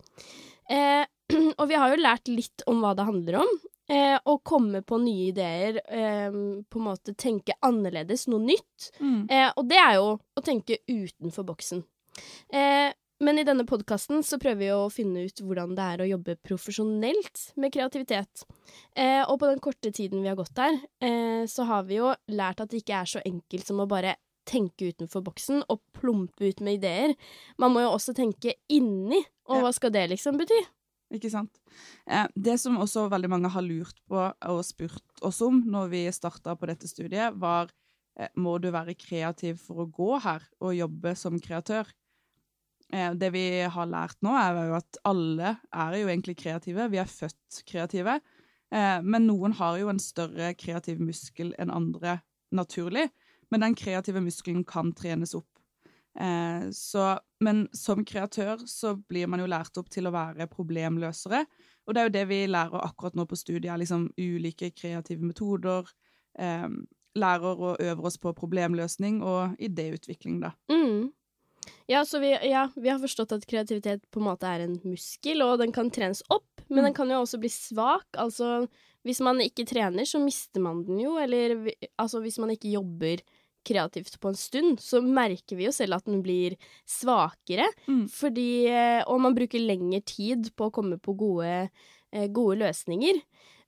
Eh, 0.69 1.05
og 1.59 1.65
vi 1.69 1.77
har 1.79 1.93
jo 1.93 2.01
lært 2.01 2.27
litt 2.31 2.63
om 2.69 2.81
hva 2.83 2.95
det 2.97 3.05
handler 3.07 3.41
om. 3.43 3.51
Eh, 3.89 4.19
å 4.29 4.35
komme 4.45 4.83
på 4.85 4.99
nye 5.01 5.31
ideer, 5.31 5.79
eh, 5.89 6.29
på 6.69 6.77
en 6.81 6.85
måte 6.85 7.15
tenke 7.17 7.55
annerledes, 7.65 8.27
noe 8.29 8.43
nytt. 8.45 8.91
Mm. 9.01 9.23
Eh, 9.29 9.49
og 9.57 9.65
det 9.69 9.79
er 9.81 9.95
jo 9.97 10.11
å 10.37 10.43
tenke 10.45 10.77
utenfor 10.85 11.47
boksen. 11.47 11.81
Eh, 12.53 12.91
men 13.21 13.39
i 13.41 13.43
denne 13.43 13.65
podkasten 13.67 14.21
så 14.23 14.37
prøver 14.39 14.61
vi 14.61 14.69
å 14.71 14.85
finne 14.93 15.25
ut 15.27 15.41
hvordan 15.43 15.73
det 15.75 15.87
er 15.95 16.03
å 16.05 16.07
jobbe 16.07 16.37
profesjonelt 16.45 17.41
med 17.59 17.73
kreativitet. 17.73 18.45
Eh, 18.95 19.25
og 19.25 19.41
på 19.41 19.49
den 19.49 19.59
korte 19.59 19.91
tiden 19.91 20.21
vi 20.23 20.29
har 20.31 20.37
gått 20.39 20.53
der, 20.55 20.77
eh, 21.03 21.43
så 21.49 21.65
har 21.67 21.83
vi 21.89 21.97
jo 21.97 22.13
lært 22.31 22.61
at 22.61 22.69
det 22.71 22.83
ikke 22.83 23.01
er 23.01 23.09
så 23.17 23.21
enkelt 23.25 23.65
som 23.67 23.81
å 23.83 23.89
bare 23.89 24.15
tenke 24.49 24.93
utenfor 24.93 25.21
boksen 25.25 25.65
og 25.69 25.81
plumpe 25.97 26.47
ut 26.47 26.61
med 26.61 26.79
ideer. 26.79 27.15
Man 27.57 27.73
må 27.73 27.83
jo 27.83 27.91
også 27.97 28.15
tenke 28.17 28.53
inni, 28.69 29.19
og 29.49 29.57
Ja. 29.57 29.61
hva 29.65 29.73
skal 29.73 29.91
det 29.91 30.09
liksom 30.11 30.37
bety? 30.39 30.61
Ikke 31.13 31.31
sant? 31.33 31.61
Eh, 32.05 32.27
det 32.35 32.59
som 32.61 32.77
også 32.77 33.07
veldig 33.09 33.29
mange 33.31 33.51
har 33.53 33.65
lurt 33.65 33.97
på 34.09 34.21
og 34.29 34.59
spurt 34.65 35.23
oss 35.25 35.41
om 35.45 35.63
når 35.65 35.93
vi 35.93 36.03
starta 36.13 36.53
på 36.55 36.69
dette 36.69 36.89
studiet, 36.89 37.37
var 37.41 37.71
eh, 38.19 38.29
må 38.37 38.57
du 38.61 38.69
være 38.73 38.97
kreativ 38.99 39.57
for 39.63 39.83
å 39.83 39.89
gå 39.89 40.11
her 40.25 40.45
og 40.61 40.77
jobbe 40.77 41.15
som 41.17 41.39
kreatør? 41.41 41.89
Eh, 42.93 43.13
det 43.13 43.29
vi 43.33 43.45
har 43.61 43.89
lært 43.89 44.17
nå, 44.25 44.33
er 44.33 44.59
jo 44.69 44.77
at 44.79 45.01
alle 45.09 45.55
er 45.69 45.97
jo 45.99 46.09
egentlig 46.09 46.37
kreative. 46.41 46.89
Vi 46.89 47.01
er 47.01 47.09
født 47.09 47.63
kreative. 47.69 48.19
Eh, 48.73 48.99
men 49.01 49.27
noen 49.29 49.53
har 49.57 49.77
jo 49.81 49.89
en 49.91 50.01
større 50.01 50.53
kreativ 50.57 51.01
muskel 51.01 51.53
enn 51.61 51.73
andre 51.73 52.19
naturlig. 52.55 53.07
Men 53.49 53.65
den 53.65 53.77
kreative 53.77 54.21
muskelen 54.21 54.65
kan 54.67 54.93
trenes 54.97 55.35
opp. 55.37 55.49
Eh, 56.19 56.69
så, 56.75 57.15
men 57.41 57.67
som 57.73 58.03
kreatør 58.05 58.65
så 58.67 58.95
blir 59.09 59.27
man 59.31 59.39
jo 59.39 59.47
lært 59.47 59.77
opp 59.79 59.89
til 59.89 60.07
å 60.09 60.11
være 60.15 60.47
problemløsere. 60.51 61.45
Og 61.87 61.93
det 61.95 62.01
er 62.01 62.09
jo 62.09 62.15
det 62.17 62.25
vi 62.29 62.39
lærer 62.47 62.83
akkurat 62.85 63.15
nå 63.15 63.25
på 63.25 63.37
studiet, 63.39 63.71
er 63.73 63.79
liksom 63.81 64.09
ulike 64.19 64.71
kreative 64.75 65.23
metoder. 65.25 65.87
Eh, 66.37 66.67
lærer 67.19 67.63
og 67.69 67.79
øver 67.81 68.05
oss 68.05 68.19
på 68.21 68.33
problemløsning 68.37 69.23
og 69.25 69.55
idéutvikling, 69.59 70.41
da. 70.43 70.51
Mm. 70.71 71.09
Ja, 71.89 72.03
så 72.05 72.19
vi, 72.21 72.29
ja, 72.47 72.67
vi 72.75 72.89
har 72.89 72.99
forstått 73.01 73.33
at 73.35 73.47
kreativitet 73.49 74.05
på 74.13 74.21
en 74.21 74.27
måte 74.29 74.47
er 74.47 74.61
en 74.67 74.77
muskel, 74.85 75.41
og 75.43 75.57
den 75.59 75.73
kan 75.75 75.89
trenes 75.91 76.21
opp, 76.29 76.61
men 76.69 76.83
Mm. 76.83 76.85
den 76.85 76.93
kan 76.93 77.09
jo 77.09 77.21
også 77.23 77.39
bli 77.41 77.49
svak. 77.49 78.05
Altså, 78.13 78.67
hvis 79.03 79.19
man 79.25 79.41
ikke 79.41 79.65
trener, 79.65 80.05
så 80.05 80.19
mister 80.23 80.61
man 80.61 80.83
den 80.85 80.99
jo, 81.01 81.17
eller 81.17 81.71
altså, 81.97 82.21
hvis 82.21 82.37
man 82.39 82.51
ikke 82.51 82.71
jobber 82.71 83.21
kreativt 83.69 84.17
på 84.19 84.31
en 84.33 84.39
stund, 84.39 84.81
så 84.83 84.99
merker 85.05 85.55
vi 85.59 85.67
jo 85.69 85.73
selv 85.75 85.99
at 85.99 86.09
den 86.09 86.23
blir 86.25 86.57
svakere, 86.89 87.69
Mm. 87.87 88.07
fordi 88.09 88.49
eh, 88.67 89.03
Og 89.07 89.21
man 89.21 89.35
bruker 89.37 89.61
lengre 89.61 90.01
tid 90.05 90.49
på 90.57 90.67
å 90.69 90.73
komme 90.73 90.97
på 90.99 91.15
gode, 91.17 91.69
eh, 92.11 92.27
gode 92.27 92.57
løsninger. 92.65 93.21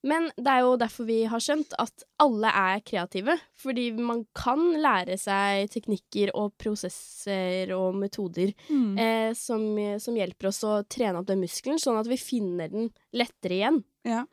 Men 0.03 0.31
det 0.35 0.49
er 0.49 0.61
jo 0.65 0.77
derfor 0.81 1.05
vi 1.05 1.19
har 1.29 1.37
skjønt 1.39 1.75
at 1.77 2.03
alle 2.19 2.49
er 2.49 2.79
kreative. 2.81 3.35
Fordi 3.61 3.91
man 4.01 4.23
kan 4.33 4.57
lære 4.81 5.13
seg 5.21 5.69
teknikker 5.69 6.31
og 6.33 6.55
prosesser 6.57 7.69
og 7.75 7.93
metoder 8.01 8.53
Mm. 8.67 8.97
eh, 8.97 9.33
som, 9.37 9.61
som 10.01 10.15
hjelper 10.17 10.47
oss 10.49 10.63
å 10.65 10.81
trene 10.89 11.19
opp 11.21 11.27
den 11.27 11.41
muskelen, 11.43 11.77
sånn 11.77 11.99
at 11.99 12.07
vi 12.09 12.17
finner 12.17 12.71
den 12.73 12.89
lettere 13.13 13.59
igjen. 13.59 13.83
Ja. 14.03 14.25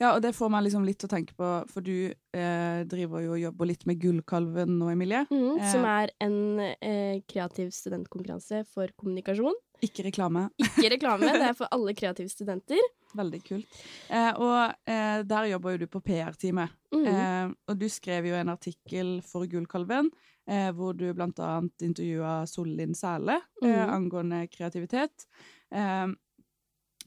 Ja, 0.00 0.14
og 0.14 0.20
det 0.22 0.34
får 0.34 0.50
meg 0.50 0.64
liksom 0.66 0.84
litt 0.84 0.98
til 0.98 1.08
å 1.08 1.14
tenke 1.14 1.34
på, 1.38 1.48
for 1.70 1.80
du 1.86 2.12
eh, 2.12 2.84
driver 2.90 3.20
jo 3.24 3.32
og 3.36 3.40
jobber 3.42 3.66
litt 3.70 3.86
med 3.86 4.00
Gullkalven 4.02 4.78
nå, 4.78 4.90
Emilie. 4.92 5.24
Mm, 5.30 5.58
Eh. 5.60 5.72
Som 5.72 5.84
er 5.84 6.10
en 6.20 6.38
eh, 6.80 7.20
kreativ 7.28 7.70
studentkonkurranse 7.76 8.64
for 8.72 8.88
kommunikasjon. 8.96 9.54
Ikke 9.82 10.04
reklame. 10.04 10.48
Ikke 10.60 10.90
reklame, 10.92 11.30
det 11.32 11.46
er 11.50 11.54
for 11.56 11.68
alle 11.72 11.94
kreative 11.96 12.28
studenter. 12.28 12.80
Veldig 13.16 13.40
kult. 13.46 13.78
Eh, 14.12 14.32
og 14.38 14.74
eh, 14.86 15.22
der 15.26 15.48
jobber 15.50 15.72
jo 15.74 15.80
du 15.82 15.86
på 15.90 16.02
PR-teamet. 16.04 16.70
Mm. 16.94 17.06
Eh, 17.06 17.54
og 17.70 17.78
du 17.80 17.88
skrev 17.90 18.28
jo 18.28 18.34
en 18.38 18.52
artikkel 18.52 19.16
for 19.26 19.48
Gullkalven, 19.50 20.10
eh, 20.46 20.68
hvor 20.76 20.92
du 20.94 21.08
blant 21.16 21.40
annet 21.42 21.82
intervjua 21.88 22.44
Sollin 22.46 22.94
Sæle 22.94 23.40
eh, 23.40 23.66
Mhm. 23.66 23.90
angående 23.96 24.44
kreativitet. 24.52 25.26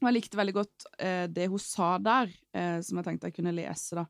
Og 0.03 0.09
jeg 0.09 0.17
likte 0.17 0.35
veldig 0.35 0.53
godt 0.57 0.85
eh, 0.99 1.25
det 1.31 1.47
hun 1.47 1.61
sa 1.63 1.93
der, 2.03 2.31
eh, 2.51 2.81
som 2.83 2.99
jeg 2.99 3.07
tenkte 3.07 3.29
jeg 3.29 3.37
kunne 3.37 3.55
lese, 3.55 3.95
da. 4.01 4.03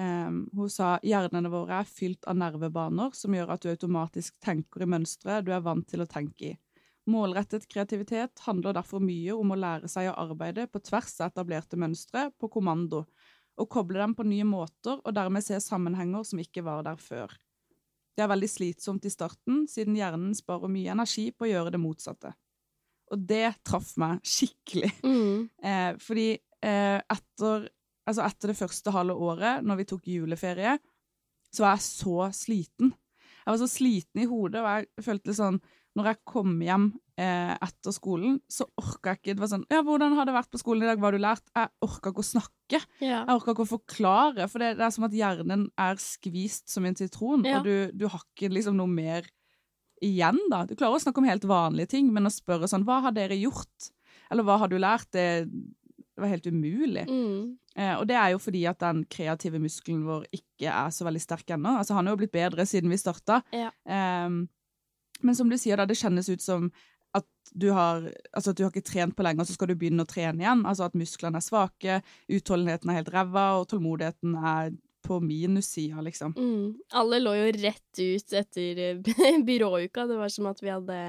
Um, 0.00 0.44
hun 0.54 0.70
sa 0.70 0.94
hjernene 1.02 1.50
våre 1.50 1.80
er 1.82 1.88
fylt 1.88 2.24
av 2.30 2.36
nervebaner 2.38 3.10
som 3.16 3.34
gjør 3.34 3.50
at 3.52 3.64
du 3.64 3.72
automatisk 3.72 4.36
tenker 4.40 4.84
i 4.84 4.88
mønstre 4.88 5.40
du 5.42 5.50
er 5.52 5.64
vant 5.64 5.84
til 5.88 6.04
å 6.04 6.06
tenke 6.08 6.52
i. 6.52 6.58
Målrettet 7.10 7.66
kreativitet 7.68 8.44
handler 8.46 8.76
derfor 8.76 9.02
mye 9.02 9.34
om 9.34 9.50
å 9.50 9.58
lære 9.58 9.90
seg 9.90 10.12
å 10.12 10.16
arbeide 10.22 10.68
på 10.70 10.80
tvers 10.86 11.16
av 11.18 11.32
etablerte 11.32 11.80
mønstre 11.80 12.28
på 12.38 12.48
kommando, 12.52 13.02
og 13.60 13.70
koble 13.72 13.98
dem 14.00 14.14
på 14.16 14.28
nye 14.28 14.46
måter 14.46 15.00
og 15.00 15.16
dermed 15.16 15.44
se 15.44 15.58
sammenhenger 15.60 16.24
som 16.28 16.40
ikke 16.40 16.64
var 16.64 16.84
der 16.86 17.00
før. 17.00 17.34
Det 18.14 18.24
er 18.24 18.30
veldig 18.30 18.52
slitsomt 18.52 19.08
i 19.08 19.12
starten, 19.12 19.64
siden 19.68 19.98
hjernen 19.98 20.36
sparer 20.38 20.70
mye 20.70 20.94
energi 20.94 21.30
på 21.32 21.48
å 21.48 21.50
gjøre 21.50 21.74
det 21.74 21.82
motsatte. 21.82 22.32
Og 23.10 23.26
det 23.26 23.44
traff 23.66 23.92
meg 24.00 24.20
skikkelig. 24.26 24.92
Mm. 25.04 25.48
Eh, 25.70 25.90
fordi 26.00 26.28
eh, 26.64 27.00
etter, 27.00 27.66
altså 28.08 28.24
etter 28.26 28.52
det 28.52 28.58
første 28.60 28.92
halve 28.94 29.14
året, 29.16 29.64
når 29.66 29.80
vi 29.82 29.86
tok 29.90 30.08
juleferie, 30.08 30.78
så 31.52 31.64
var 31.66 31.76
jeg 31.76 31.84
så 31.88 32.30
sliten. 32.36 32.92
Jeg 33.40 33.50
var 33.54 33.60
så 33.60 33.68
sliten 33.72 34.22
i 34.22 34.28
hodet, 34.30 34.60
og 34.62 34.68
jeg 34.70 35.04
følte 35.04 35.34
sånn 35.34 35.56
Når 35.98 36.06
jeg 36.06 36.18
kom 36.28 36.52
hjem 36.62 36.84
eh, 37.18 37.54
etter 37.56 37.94
skolen, 37.96 38.36
så 38.52 38.66
orka 38.78 39.14
jeg 39.14 39.18
ikke 39.20 39.32
Det 39.34 39.42
var 39.42 39.50
sånn 39.50 39.64
Ja, 39.72 39.80
hvordan 39.82 40.12
har 40.14 40.28
det 40.28 40.34
vært 40.36 40.50
på 40.52 40.60
skolen 40.60 40.84
i 40.84 40.90
dag? 40.90 41.00
Hva 41.00 41.08
har 41.08 41.16
du 41.16 41.22
lært? 41.24 41.48
Jeg 41.56 41.72
orka 41.88 42.12
ikke 42.12 42.22
å 42.22 42.28
snakke. 42.28 42.80
Ja. 43.02 43.24
Jeg 43.24 43.34
orka 43.40 43.54
ikke 43.56 43.64
å 43.66 43.72
forklare, 43.72 44.46
for 44.52 44.62
det, 44.62 44.68
det 44.78 44.84
er 44.86 44.94
som 44.94 45.08
at 45.08 45.16
hjernen 45.16 45.64
er 45.80 45.98
skvist 46.04 46.70
som 46.70 46.86
en 46.86 46.98
sitron, 47.00 47.42
Ja. 47.48 47.58
og 47.58 47.66
du, 47.66 47.74
du 47.96 48.06
har 48.12 48.22
ikke 48.28 48.52
liksom 48.54 48.78
noe 48.78 48.92
mer 48.92 49.26
igjen, 50.04 50.38
da. 50.52 50.64
Du 50.66 50.76
klarer 50.76 50.98
å 50.98 51.02
snakke 51.02 51.22
om 51.22 51.28
helt 51.28 51.46
vanlige 51.48 51.94
ting, 51.96 52.12
men 52.14 52.28
å 52.28 52.32
spørre 52.32 52.68
sånn 52.70 52.86
Hva 52.88 53.00
har 53.06 53.16
dere 53.16 53.38
gjort? 53.38 53.90
Eller 54.30 54.46
hva 54.46 54.58
har 54.62 54.70
du 54.70 54.78
lært? 54.80 55.10
Det, 55.12 55.26
var 56.20 56.28
helt 56.28 56.46
umulig. 56.46 57.06
Mm. 57.08 57.56
Eh, 57.76 57.94
og 57.96 58.06
det 58.08 58.16
er 58.18 58.34
jo 58.34 58.40
fordi 58.42 58.66
at 58.68 58.80
den 58.82 59.02
kreative 59.10 59.60
muskelen 59.62 60.02
vår 60.04 60.26
ikke 60.36 60.68
er 60.68 60.92
så 60.92 61.06
veldig 61.06 61.22
sterk 61.22 61.54
ennå. 61.56 61.78
Altså, 61.80 61.96
han 61.96 62.06
er 62.06 62.14
jo 62.14 62.20
blitt 62.20 62.34
bedre 62.34 62.66
siden 62.68 62.92
vi 62.92 62.98
starta. 63.00 63.40
Ja. 63.56 63.70
Eh, 63.88 64.28
men 65.20 65.36
som 65.36 65.48
du 65.50 65.56
sier, 65.60 65.80
da, 65.80 65.88
det 65.88 65.98
kjennes 66.00 66.28
ut 66.28 66.44
som 66.44 66.70
at 67.16 67.26
du 67.58 67.70
har, 67.74 68.04
altså 68.36 68.52
at 68.52 68.58
du 68.58 68.62
har 68.64 68.70
ikke 68.70 68.86
trent 68.86 69.16
på 69.16 69.24
lenge, 69.26 69.42
og 69.42 69.48
så 69.48 69.56
skal 69.56 69.72
du 69.72 69.78
begynne 69.78 70.04
å 70.04 70.10
trene 70.10 70.44
igjen. 70.44 70.62
Altså 70.68 70.86
at 70.86 70.98
musklene 70.98 71.40
er 71.40 71.46
svake, 71.46 71.98
utholdenheten 72.30 72.92
er 72.92 73.00
helt 73.00 73.12
ræva, 73.14 73.46
og 73.58 73.66
tålmodigheten 73.72 74.36
er 74.38 74.70
på 75.06 75.20
minussida, 75.20 76.00
liksom. 76.04 76.34
Mm. 76.36 76.74
Alle 77.00 77.20
lå 77.22 77.34
jo 77.38 77.50
rett 77.58 77.98
ut 77.98 78.32
etter 78.32 78.78
eh, 78.84 79.42
byråuka. 79.48 80.06
Det 80.06 80.16
var 80.20 80.32
som 80.32 80.48
at 80.50 80.62
vi 80.62 80.72
hadde 80.72 81.00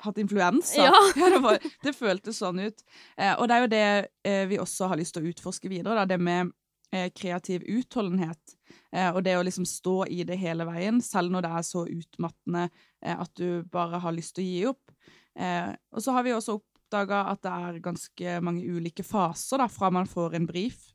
Hatt 0.00 0.18
influensa. 0.18 0.80
Ja. 1.16 1.30
det, 1.30 1.38
var, 1.38 1.58
det 1.82 1.92
føltes 1.92 2.38
sånn 2.40 2.62
ut. 2.62 2.84
Eh, 3.16 3.34
og 3.34 3.48
det 3.48 3.56
er 3.56 3.60
jo 3.64 3.70
det 3.74 3.84
eh, 4.24 4.46
vi 4.48 4.60
også 4.62 4.88
har 4.88 5.00
lyst 5.00 5.16
til 5.16 5.26
å 5.26 5.32
utforske 5.32 5.68
videre, 5.68 5.98
da, 5.98 6.06
det 6.08 6.16
med 6.20 6.52
eh, 6.94 7.10
kreativ 7.12 7.66
utholdenhet. 7.68 8.56
Eh, 8.92 9.10
og 9.12 9.22
det 9.26 9.36
å 9.38 9.44
liksom 9.46 9.66
stå 9.68 10.04
i 10.10 10.24
det 10.26 10.38
hele 10.40 10.66
veien, 10.68 11.02
selv 11.04 11.32
når 11.34 11.46
det 11.46 11.52
er 11.58 11.68
så 11.68 11.84
utmattende 11.86 12.66
eh, 13.04 13.14
at 13.14 13.30
du 13.38 13.62
bare 13.70 14.00
har 14.02 14.16
lyst 14.16 14.36
til 14.38 14.44
å 14.44 14.48
gi 14.48 14.64
opp. 14.72 14.96
Eh, 15.38 15.70
og 15.94 16.04
så 16.04 16.16
har 16.16 16.26
vi 16.26 16.34
også 16.34 16.58
oppdaga 16.58 17.22
at 17.34 17.44
det 17.44 17.52
er 17.68 17.84
ganske 17.84 18.40
mange 18.44 18.64
ulike 18.66 19.04
faser 19.06 19.62
da, 19.62 19.68
fra 19.70 19.92
man 19.94 20.08
får 20.10 20.34
en 20.40 20.48
brief 20.48 20.88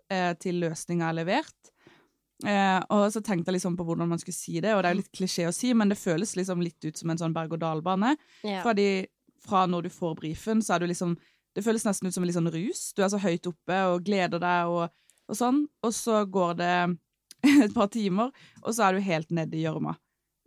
til 0.44 0.60
løsninga 0.62 1.08
er 1.08 1.16
levert. 1.22 1.72
Eh, 2.44 2.80
og 2.92 3.06
så 3.13 3.22
tenkte 3.24 3.48
jeg 3.50 3.62
liksom 3.62 3.77
på 3.80 3.86
hvordan 3.88 4.10
man 4.12 4.20
skulle 4.20 4.36
si 4.36 4.58
det, 4.60 4.74
og 4.75 4.82
det 4.84 4.89
er 4.89 4.96
jo 4.98 5.00
litt 5.00 5.13
klisjé 5.15 5.46
å 5.48 5.54
si, 5.56 5.72
men 5.77 5.92
det 5.92 5.96
føles 5.96 6.36
liksom 6.36 6.63
litt 6.63 6.84
ut 6.84 7.00
som 7.00 7.13
en 7.13 7.22
sånn 7.22 7.36
berg-og-dal-bane. 7.36 8.15
ja. 8.44 8.60
Fra, 8.65 8.75
fra 9.46 9.63
når 9.70 9.88
du 9.88 9.94
får 9.94 10.18
brifen, 10.20 10.62
så 10.65 10.75
er 10.75 10.84
du 10.84 10.92
liksom 10.92 11.15
Det 11.56 11.63
føles 11.63 11.86
nesten 11.86 12.10
ut 12.10 12.13
som 12.13 12.24
en 12.24 12.27
litt 12.27 12.36
sånn 12.36 12.51
rus. 12.51 12.80
Du 12.92 13.00
er 13.00 13.08
så 13.08 13.15
høyt 13.24 13.46
oppe 13.48 13.75
og 13.88 14.01
gleder 14.04 14.42
deg 14.44 14.68
og, 14.68 14.89
og 15.32 15.38
sånn, 15.39 15.62
og 15.80 15.94
så 15.96 16.25
går 16.27 16.58
det 16.60 16.74
et 17.63 17.72
par 17.74 17.88
timer, 17.88 18.34
og 18.60 18.75
så 18.75 18.89
er 18.89 18.98
du 18.98 19.06
helt 19.06 19.32
nede 19.32 19.56
i 19.56 19.63
gjørma. 19.63 19.96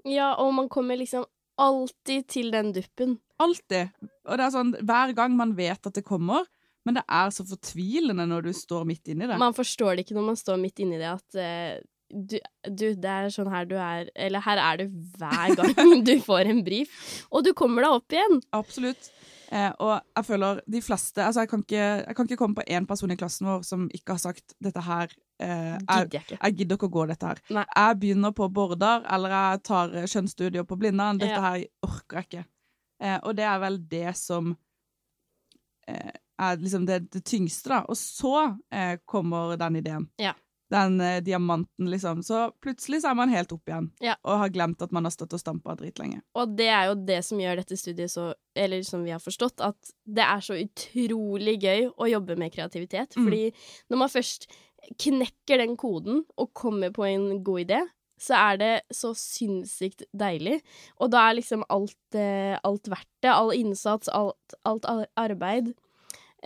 ja, 0.05 0.35
og 0.37 0.53
man 0.53 0.69
kommer 0.69 1.01
liksom 1.01 1.25
alltid 1.57 2.29
til 2.29 2.53
den 2.53 2.75
duppen. 2.77 3.17
Alltid. 3.41 3.89
Og 4.29 4.37
det 4.37 4.45
er 4.45 4.53
sånn 4.53 4.75
hver 4.85 5.15
gang 5.17 5.33
man 5.39 5.57
vet 5.57 5.89
at 5.89 5.97
det 5.97 6.05
kommer, 6.05 6.45
men 6.89 6.97
det 6.97 7.05
er 7.21 7.31
så 7.37 7.45
fortvilende 7.47 8.25
når 8.31 8.49
du 8.49 8.51
står 8.57 8.89
midt 8.89 9.13
inni 9.13 9.29
det. 9.29 9.37
Man 9.41 9.57
forstår 9.57 9.95
det 9.99 10.07
ikke 10.07 10.17
når 10.17 10.27
man 10.33 10.41
står 10.41 10.61
midt 10.63 10.81
inni 10.85 10.99
det, 11.01 11.13
at 11.13 11.39
uh, 11.39 11.79
du, 12.09 12.39
du, 12.65 12.87
det 12.97 13.11
er 13.13 13.29
sånn 13.35 13.51
her 13.53 13.67
du 13.69 13.75
er 13.77 14.07
Eller 14.17 14.41
her 14.41 14.57
er 14.63 14.79
du 14.81 14.95
hver 15.21 15.53
gang 15.59 15.91
du 16.09 16.15
får 16.25 16.49
en 16.49 16.63
brief. 16.65 16.95
Og 17.29 17.45
du 17.45 17.53
kommer 17.53 17.85
deg 17.85 17.99
opp 17.99 18.17
igjen. 18.17 18.39
Absolutt. 18.57 19.11
Eh, 19.53 19.71
og 19.81 19.95
jeg 20.17 20.27
føler 20.29 20.59
de 20.69 20.81
fleste 20.85 21.23
Altså, 21.25 21.41
jeg 21.41 21.49
kan 21.49 21.63
ikke, 21.65 21.85
jeg 22.05 22.17
kan 22.17 22.27
ikke 22.29 22.37
komme 22.41 22.59
på 22.59 22.65
én 22.69 22.85
person 22.89 23.13
i 23.13 23.17
klassen 23.17 23.47
vår 23.49 23.63
som 23.65 23.87
ikke 23.97 24.13
har 24.17 24.21
sagt 24.21 24.53
dette 24.61 24.83
her 24.85 25.09
eh, 25.41 25.79
jeg, 26.13 26.25
jeg 26.35 26.57
gidder 26.59 26.77
ikke 26.77 26.91
å 26.91 26.95
gå 26.99 27.05
dette 27.09 27.31
her. 27.31 27.41
Nei. 27.57 27.65
Jeg 27.65 27.99
begynner 28.03 28.35
på 28.37 28.49
Bårdar, 28.53 29.07
eller 29.09 29.33
jeg 29.37 29.63
tar 29.71 29.95
kjønnsstudier 30.05 30.69
på 30.69 30.77
Blindern. 30.81 31.21
Dette 31.21 31.37
Ja. 31.37 31.45
her 31.47 31.65
orker 31.89 32.21
jeg 32.21 32.29
ikke. 32.29 32.45
Eh, 33.01 33.19
og 33.23 33.37
det 33.39 33.47
er 33.49 33.61
vel 33.63 33.79
det 33.89 34.17
som 34.21 34.53
eh, 35.89 36.13
er 36.39 36.57
liksom 36.63 36.87
det, 36.87 37.01
det 37.13 37.25
tyngste, 37.27 37.69
da. 37.73 37.81
Og 37.89 37.97
så 37.99 38.35
eh, 38.73 38.99
kommer 39.09 39.57
den 39.59 39.77
ideen. 39.81 40.09
Ja. 40.23 40.35
Den 40.71 41.01
eh, 41.01 41.21
diamanten, 41.25 41.89
liksom. 41.91 42.21
Så 42.23 42.51
plutselig 42.61 43.01
så 43.03 43.11
er 43.11 43.17
man 43.17 43.33
helt 43.33 43.53
opp 43.57 43.71
igjen, 43.71 43.91
Ja. 44.05 44.15
og 44.23 44.39
har 44.43 44.53
glemt 44.53 44.83
at 44.85 44.93
man 44.93 45.09
har 45.09 45.15
stått 45.15 45.33
og 45.33 45.41
stampa 45.41 45.75
dritlenge. 45.81 46.21
Og 46.37 46.55
det 46.59 46.69
er 46.69 46.91
jo 46.91 46.97
det 47.09 47.23
som 47.25 47.41
gjør 47.41 47.63
dette 47.63 47.79
studiet 47.81 48.13
så 48.13 48.35
Eller 48.59 48.83
som 48.83 49.05
vi 49.07 49.13
har 49.15 49.23
forstått, 49.23 49.61
at 49.63 49.93
det 50.05 50.25
er 50.25 50.41
så 50.43 50.57
utrolig 50.59 51.61
gøy 51.63 51.85
å 51.95 52.09
jobbe 52.11 52.35
med 52.37 52.53
kreativitet. 52.53 53.15
Mm. 53.17 53.25
Fordi 53.29 53.43
når 53.91 54.01
man 54.03 54.11
først 54.11 54.49
knekker 54.99 55.61
den 55.63 55.77
koden 55.79 56.25
og 56.37 56.53
kommer 56.59 56.91
på 56.95 57.07
en 57.07 57.43
god 57.47 57.65
idé, 57.67 57.81
så 58.19 58.35
er 58.35 58.57
det 58.59 58.71
så 58.91 59.13
sinnssykt 59.15 60.03
deilig. 60.17 60.59
Og 60.99 61.13
da 61.15 61.29
er 61.29 61.37
liksom 61.39 61.63
alt, 61.71 61.95
eh, 62.19 62.59
alt 62.67 62.91
verdt 62.91 63.09
det. 63.23 63.31
All 63.31 63.53
innsats, 63.55 64.09
alt, 64.11 64.55
alt 64.67 64.85
arbeid. 65.17 65.71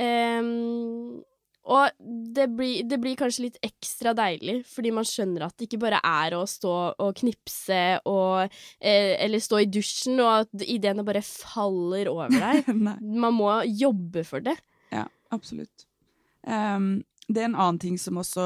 Ehm, 0.00 1.20
og 1.62 2.06
det 2.34 2.48
blir, 2.56 2.82
det 2.90 2.98
blir 2.98 3.18
kanskje 3.18 3.44
litt 3.44 3.58
ekstra 3.62 4.14
deilig, 4.18 4.62
fordi 4.66 4.90
man 4.94 5.06
skjønner 5.06 5.44
at 5.46 5.54
det 5.56 5.68
ikke 5.68 5.82
bare 5.84 6.00
er 6.02 6.34
å 6.34 6.42
stå 6.48 6.74
og 6.98 7.12
knipse 7.20 7.82
og 8.10 8.42
eh, 8.42 9.14
Eller 9.22 9.42
stå 9.42 9.60
i 9.62 9.68
dusjen, 9.70 10.18
og 10.24 10.42
at 10.42 10.64
ideene 10.66 11.06
bare 11.06 11.22
faller 11.22 12.10
over 12.10 12.34
deg. 12.34 12.72
Man 13.22 13.36
må 13.38 13.52
jobbe 13.68 14.24
for 14.26 14.42
det. 14.42 14.56
Ja, 14.90 15.06
absolutt. 15.30 15.86
Um, 16.42 17.04
det 17.28 17.44
er 17.44 17.52
en 17.52 17.60
annen 17.60 17.78
ting 17.82 18.00
som 18.00 18.18
også 18.18 18.42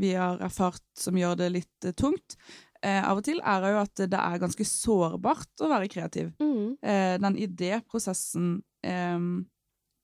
vi 0.00 0.12
har 0.16 0.40
erfart 0.44 0.84
som 0.96 1.16
gjør 1.16 1.38
det 1.40 1.48
litt 1.54 1.88
uh, 1.88 1.94
tungt. 1.96 2.36
Uh, 2.84 3.00
av 3.00 3.22
og 3.22 3.24
til 3.24 3.40
er 3.40 3.64
det 3.64 3.72
jo 3.72 3.80
at 3.80 4.04
det 4.12 4.20
er 4.20 4.42
ganske 4.42 4.68
sårbart 4.68 5.64
å 5.64 5.72
være 5.72 5.88
kreativ. 5.88 6.34
Mm. 6.42 6.76
Uh, 6.84 7.16
den 7.22 7.40
idéprosessen 7.48 8.58
ehm, 8.84 9.46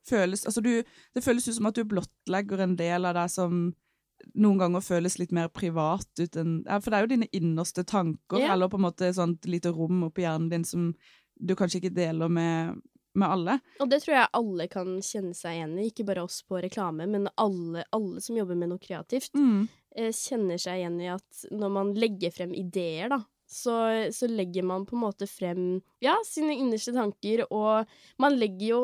føles 0.09 0.47
Altså, 0.49 0.63
du 0.65 0.73
Det 1.15 1.23
føles 1.25 1.47
ut 1.49 1.57
som 1.59 1.69
at 1.71 1.77
du 1.79 1.85
blottlegger 1.89 2.65
en 2.65 2.75
del 2.81 3.07
av 3.09 3.15
deg 3.19 3.31
som 3.33 3.61
noen 4.35 4.59
ganger 4.59 4.83
føles 4.83 5.15
litt 5.21 5.31
mer 5.33 5.47
privat 5.55 6.09
ut 6.19 6.37
enn 6.41 6.57
ja, 6.67 6.81
For 6.83 6.91
det 6.91 6.99
er 6.99 7.05
jo 7.07 7.13
dine 7.15 7.29
innerste 7.39 7.85
tanker, 7.87 8.41
yeah. 8.43 8.53
eller 8.57 8.71
på 8.73 8.81
en 8.81 8.87
måte 8.89 9.13
sånt 9.15 9.47
lite 9.47 9.71
rom 9.71 10.03
oppi 10.09 10.25
hjernen 10.27 10.49
din 10.51 10.65
som 10.67 10.89
du 11.39 11.55
kanskje 11.55 11.79
ikke 11.79 11.95
deler 11.95 12.27
med, 12.29 12.81
med 13.15 13.29
alle. 13.31 13.55
Og 13.79 13.87
det 13.93 14.01
tror 14.03 14.17
jeg 14.17 14.33
alle 14.41 14.67
kan 14.73 14.97
kjenne 15.07 15.37
seg 15.39 15.55
igjen 15.61 15.77
i, 15.79 15.85
ikke 15.93 16.07
bare 16.09 16.25
oss 16.27 16.41
på 16.43 16.59
reklame, 16.65 17.07
men 17.07 17.29
alle, 17.39 17.85
alle 17.95 18.19
som 18.25 18.35
jobber 18.41 18.59
med 18.59 18.73
noe 18.73 18.83
kreativt, 18.83 19.31
Mm. 19.39 19.69
eh, 19.95 20.11
kjenner 20.11 20.59
seg 20.59 20.81
igjen 20.81 20.99
i 21.01 21.13
at 21.15 21.45
når 21.55 21.71
man 21.77 21.95
legger 21.95 22.35
frem 22.35 22.57
ideer, 22.59 23.09
da, 23.15 23.21
så, 23.49 23.75
så 24.13 24.29
legger 24.29 24.63
man 24.69 24.85
på 24.87 24.93
en 24.97 25.03
måte 25.07 25.27
frem 25.31 25.81
ja, 26.05 26.19
sine 26.29 26.53
innerste 26.61 26.93
tanker, 26.93 27.47
og 27.49 27.89
man 28.21 28.37
legger 28.37 28.75
jo, 28.75 28.81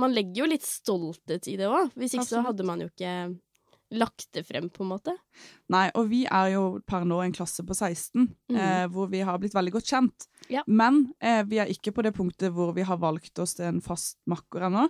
man 0.00 0.14
legger 0.16 0.42
jo 0.46 0.50
litt 0.54 0.64
stolthet 0.64 1.48
i 1.52 1.58
det 1.60 1.68
òg. 1.68 1.90
Hvis 2.00 2.14
ikke 2.16 2.28
så 2.30 2.40
hadde 2.46 2.64
man 2.64 2.80
jo 2.80 2.88
ikke 2.88 3.12
lagt 3.92 4.30
det 4.32 4.46
frem, 4.48 4.70
på 4.72 4.86
en 4.86 4.88
måte. 4.94 5.12
Nei, 5.68 5.90
og 6.00 6.06
vi 6.08 6.22
er 6.24 6.54
jo 6.54 6.62
per 6.88 7.04
nå 7.04 7.18
en 7.26 7.34
klasse 7.36 7.60
på 7.68 7.76
16, 7.76 8.30
Mm. 8.48 8.56
eh, 8.56 8.86
hvor 8.88 9.10
vi 9.12 9.20
har 9.20 9.36
blitt 9.38 9.52
veldig 9.52 9.72
godt 9.74 9.90
kjent. 9.92 10.26
Ja. 10.48 10.62
Men 10.66 11.12
eh, 11.20 11.42
vi 11.44 11.58
er 11.60 11.68
ikke 11.68 11.92
på 11.92 12.02
det 12.06 12.14
punktet 12.16 12.52
hvor 12.56 12.72
vi 12.72 12.82
har 12.88 12.96
valgt 12.96 13.38
oss 13.44 13.52
til 13.58 13.68
en 13.68 13.82
fast 13.84 14.16
makker 14.26 14.64
ennå. 14.70 14.86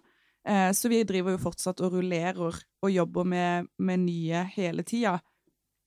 Eh, 0.47 0.71
så 0.71 0.89
vi 0.91 1.03
driver 1.07 1.35
jo 1.35 1.43
fortsatt 1.43 1.83
og 1.83 1.93
rullerer 1.99 2.39
og 2.83 2.91
jobber 2.91 3.27
med, 3.27 3.67
med 3.79 4.05
nye 4.07 4.45
hele 4.55 4.83
tida. 4.87 5.17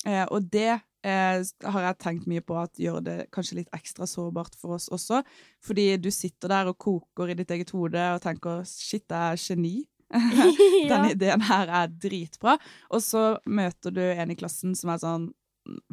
Eh, 0.05 0.25
og 0.27 0.51
det 0.51 0.81
eh, 1.05 1.41
har 1.69 1.87
jeg 1.87 1.99
tenkt 2.01 2.29
mye 2.29 2.43
på 2.45 2.57
at 2.59 2.81
gjør 2.81 3.03
det 3.05 3.17
kanskje 3.35 3.61
litt 3.61 3.75
ekstra 3.75 4.07
sårbart 4.09 4.57
for 4.59 4.77
oss 4.77 4.87
også. 4.93 5.21
Fordi 5.63 5.87
du 6.01 6.09
sitter 6.13 6.51
der 6.51 6.71
og 6.71 6.79
koker 6.81 7.31
i 7.31 7.37
ditt 7.37 7.51
eget 7.53 7.73
hode 7.75 8.01
og 8.15 8.23
tenker 8.23 8.63
'shit, 8.65 9.05
jeg 9.09 9.35
er 9.35 9.41
geni'. 9.41 9.85
Denne 10.91 11.15
ideen 11.15 11.41
her 11.41 11.71
er 11.81 11.89
dritbra. 11.89 12.57
Og 12.93 13.01
så 13.01 13.35
møter 13.45 13.93
du 13.93 14.03
en 14.05 14.31
i 14.31 14.37
klassen 14.37 14.75
som 14.77 14.93
er 14.93 15.01
sånn 15.01 15.31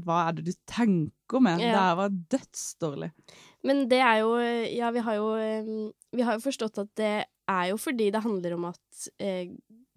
Hva 0.04 0.26
er 0.28 0.37
det 0.37 0.50
du 0.50 0.52
tenker 0.69 1.40
med? 1.40 1.62
Ja. 1.64 1.73
Det 1.73 1.81
her 1.81 1.95
var 1.97 2.16
dødsdårlig. 2.35 3.11
Men 3.64 3.87
det 3.88 4.02
er 4.04 4.21
jo 4.21 4.37
Ja, 4.69 4.90
vi 4.92 5.00
har 5.00 5.16
jo 5.16 5.28
Vi 6.12 6.23
har 6.23 6.37
jo 6.37 6.45
forstått 6.45 6.83
at 6.85 6.92
det 7.00 7.14
er 7.49 7.71
jo 7.73 7.78
fordi 7.81 8.11
det 8.12 8.23
handler 8.23 8.54
om 8.54 8.69
at 8.69 9.09
eh, 9.19 9.49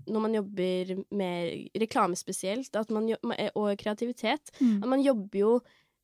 når 0.08 0.24
man 0.26 0.38
jobber 0.38 0.94
med 1.16 1.80
reklame 1.82 2.18
spesielt, 2.20 2.76
man, 2.90 3.10
og 3.56 3.78
kreativitet, 3.78 4.52
at 4.62 4.90
man 4.90 5.02
jobber 5.02 5.40
jo 5.40 5.54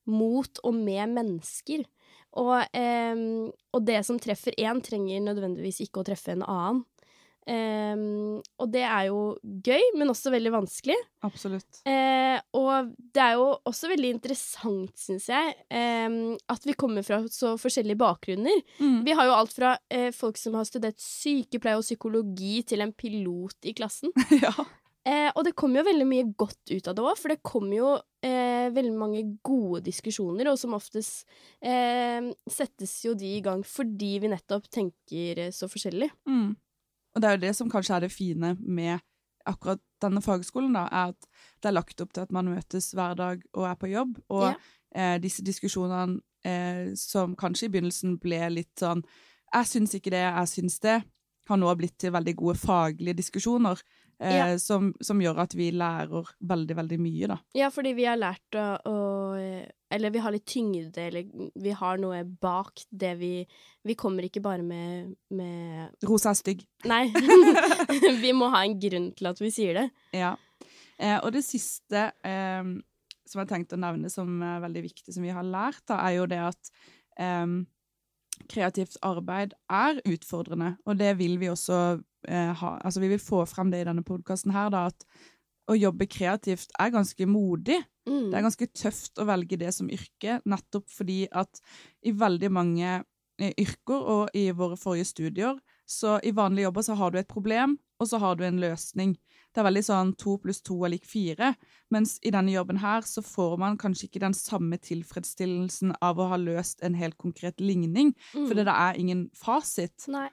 mot 0.09 0.61
og 0.63 0.73
med 0.75 1.13
mennesker. 1.13 1.83
Og, 2.41 2.63
eh, 2.73 3.15
og 3.73 3.85
det 3.85 4.05
som 4.07 4.19
treffer 4.19 4.55
én, 4.57 4.81
trenger 4.81 5.21
nødvendigvis 5.21 5.81
ikke 5.85 6.01
å 6.01 6.07
treffe 6.07 6.31
en 6.33 6.45
annen. 6.47 6.85
Eh, 7.49 8.01
og 8.61 8.69
det 8.71 8.83
er 8.85 9.07
jo 9.09 9.21
gøy, 9.41 9.87
men 9.97 10.11
også 10.13 10.33
veldig 10.33 10.53
vanskelig. 10.53 10.97
Absolutt. 11.25 11.81
Uh, 11.85 12.37
og 12.57 12.91
det 13.13 13.23
er 13.23 13.37
jo 13.39 13.47
også 13.69 13.91
veldig 13.91 14.11
interessant, 14.15 14.93
syns 15.01 15.27
jeg, 15.31 15.55
um, 15.69 16.35
at 16.51 16.67
vi 16.67 16.77
kommer 16.77 17.05
fra 17.05 17.21
så 17.31 17.55
forskjellige 17.61 17.99
bakgrunner. 18.01 18.61
Mm. 18.81 19.01
Vi 19.07 19.15
har 19.17 19.29
jo 19.29 19.37
alt 19.37 19.55
fra 19.55 19.73
uh, 19.77 20.11
folk 20.15 20.39
som 20.41 20.57
har 20.57 20.69
studert 20.69 21.01
sykepleie 21.01 21.79
og 21.79 21.85
psykologi, 21.85 22.61
til 22.67 22.85
en 22.85 22.93
pilot 22.93 23.69
i 23.69 23.75
klassen. 23.77 24.13
ja. 24.43 24.53
uh, 24.53 25.29
og 25.35 25.43
det 25.47 25.57
kommer 25.57 25.81
jo 25.81 25.89
veldig 25.91 26.09
mye 26.09 26.31
godt 26.37 26.73
ut 26.73 26.89
av 26.89 26.97
det 26.97 27.05
òg, 27.05 27.13
for 27.19 27.33
det 27.33 27.43
kommer 27.45 27.77
jo 27.79 27.99
veldig 28.21 28.91
mange 28.93 29.23
gode 29.41 29.79
diskusjoner, 29.87 30.45
og 30.51 30.59
som 30.61 30.75
oftest 30.77 31.23
settes 31.57 32.91
jo 33.01 33.15
de 33.17 33.31
i 33.39 33.39
gang 33.41 33.63
fordi 33.65 34.11
vi 34.21 34.29
nettopp 34.29 34.67
tenker 34.69 35.47
så 35.49 35.65
forskjellig. 35.65 36.11
Mm. 36.29 36.51
Og 37.15 37.21
det 37.21 37.27
er 37.29 37.37
jo 37.37 37.43
det 37.45 37.55
som 37.57 37.69
kanskje 37.71 37.95
er 37.95 38.05
det 38.05 38.11
fine 38.13 38.55
med 38.59 38.99
akkurat 39.49 39.81
denne 40.01 40.21
fagskolen, 40.21 40.73
da, 40.77 40.85
er 40.91 41.13
at 41.15 41.27
det 41.61 41.69
er 41.71 41.75
lagt 41.75 42.01
opp 42.03 42.13
til 42.13 42.21
at 42.21 42.31
man 42.31 42.49
møtes 42.51 42.91
hver 42.93 43.15
dag 43.17 43.41
og 43.53 43.65
er 43.69 43.75
på 43.75 43.89
jobb. 43.91 44.19
Og 44.29 44.51
Ja. 44.51 44.53
eh, 44.95 45.17
disse 45.19 45.43
diskusjonene 45.43 46.21
eh, 46.45 46.93
som 46.95 47.35
kanskje 47.35 47.65
i 47.65 47.69
begynnelsen 47.73 48.19
ble 48.19 48.49
litt 48.49 48.75
sånn 48.79 49.03
Jeg 49.53 49.65
syns 49.67 49.93
ikke 49.93 50.11
det, 50.11 50.21
jeg 50.23 50.47
syns 50.47 50.79
det, 50.79 51.03
har 51.49 51.57
nå 51.57 51.75
blitt 51.75 51.97
til 51.99 52.11
veldig 52.13 52.35
gode 52.37 52.55
faglige 52.55 53.17
diskusjoner. 53.17 53.81
Eh, 54.21 54.35
Ja. 54.37 54.57
som, 54.61 54.91
som 55.01 55.17
gjør 55.21 55.39
at 55.41 55.55
vi 55.57 55.71
lærer 55.73 56.27
veldig, 56.45 56.75
veldig 56.77 56.97
mye, 57.01 57.29
da. 57.31 57.37
Ja, 57.57 57.71
fordi 57.73 57.95
vi 57.97 58.05
har 58.05 58.19
lært 58.21 58.53
å, 58.53 58.65
å 58.85 58.97
Eller 59.91 60.13
vi 60.13 60.21
har 60.21 60.31
litt 60.31 60.45
tyngde, 60.45 61.07
eller 61.07 61.25
vi 61.55 61.73
har 61.75 61.97
noe 61.97 62.21
bak 62.23 62.83
det 62.91 63.15
vi 63.17 63.31
Vi 63.83 63.95
kommer 63.97 64.23
ikke 64.27 64.43
bare 64.45 64.61
med, 64.61 65.15
med 65.33 66.05
Rosa 66.05 66.29
er 66.35 66.37
stygg. 66.37 66.61
Nei. 66.85 67.07
vi 68.21 68.31
må 68.37 68.51
ha 68.53 68.61
en 68.63 68.77
grunn 68.79 69.09
til 69.17 69.31
at 69.31 69.41
vi 69.41 69.49
sier 69.51 69.79
det. 69.79 69.87
Ja. 70.13 70.35
Eh, 71.01 71.17
og 71.17 71.31
det 71.33 71.41
siste 71.47 72.11
eh, 72.21 72.61
som 73.25 73.41
jeg 73.41 73.49
tenkte 73.49 73.79
å 73.79 73.81
nevne 73.81 74.11
som 74.13 74.37
er 74.45 74.61
veldig 74.61 74.85
viktig, 74.85 75.15
som 75.15 75.25
vi 75.25 75.33
har 75.33 75.47
lært, 75.47 75.81
da, 75.89 75.97
er 76.05 76.19
jo 76.19 76.29
det 76.29 76.43
at 76.45 76.71
eh, 77.17 77.57
kreativt 78.53 79.01
arbeid 79.01 79.57
er 79.71 79.97
utfordrende, 80.05 80.75
og 80.85 81.01
det 81.01 81.15
vil 81.17 81.39
vi 81.41 81.49
også 81.49 81.81
eh, 82.27 82.53
ha 82.53 82.77
Altså, 82.83 82.99
vi 83.03 83.07
vil 83.13 83.19
få 83.19 83.45
frem 83.49 83.71
det 83.71 83.81
i 83.81 83.87
denne 83.89 84.03
podkasten 84.03 84.51
her, 84.55 84.69
da, 84.73 84.85
at 84.87 85.05
å 85.69 85.75
jobbe 85.77 86.07
kreativt 86.09 86.71
er 86.79 86.89
ganske 86.91 87.25
modig. 87.29 87.77
Mm. 88.09 88.31
Det 88.31 88.37
er 88.37 88.47
ganske 88.47 88.67
tøft 88.73 89.19
å 89.21 89.27
velge 89.29 89.57
det 89.61 89.73
som 89.73 89.89
yrke, 89.93 90.39
nettopp 90.49 90.89
fordi 90.89 91.27
at 91.31 91.61
i 92.03 92.11
veldig 92.11 92.49
mange 92.51 93.03
eh, 93.39 93.53
yrker 93.61 94.01
og 94.15 94.33
i 94.35 94.49
våre 94.51 94.77
forrige 94.77 95.05
studier, 95.13 95.59
så 95.85 96.17
i 96.23 96.31
vanlige 96.31 96.65
jobber 96.69 96.81
så 96.87 96.95
har 96.95 97.11
du 97.11 97.19
et 97.19 97.27
problem, 97.29 97.77
og 98.01 98.07
så 98.09 98.17
har 98.17 98.35
du 98.35 98.43
en 98.47 98.59
løsning. 98.59 99.13
Det 99.53 99.59
er 99.61 99.67
veldig 99.67 99.83
sånn 99.83 100.11
to 100.17 100.37
pluss 100.41 100.61
to 100.65 100.77
er 100.87 100.93
lik 100.95 101.05
fire, 101.05 101.51
mens 101.91 102.15
i 102.25 102.31
denne 102.33 102.53
jobben 102.53 102.79
her 102.81 103.03
så 103.05 103.21
får 103.21 103.57
man 103.61 103.77
kanskje 103.77 104.07
ikke 104.07 104.23
den 104.23 104.33
samme 104.33 104.79
tilfredsstillelsen 104.81 105.93
av 106.01 106.17
å 106.19 106.29
ha 106.31 106.39
løst 106.39 106.81
en 106.83 106.95
helt 106.95 107.17
konkret 107.21 107.59
ligning, 107.61 108.13
Mm. 108.33 108.47
fordi 108.47 108.63
det 108.65 108.73
er 108.73 108.99
ingen 108.99 109.29
fasit. 109.35 110.07
Nei. 110.07 110.29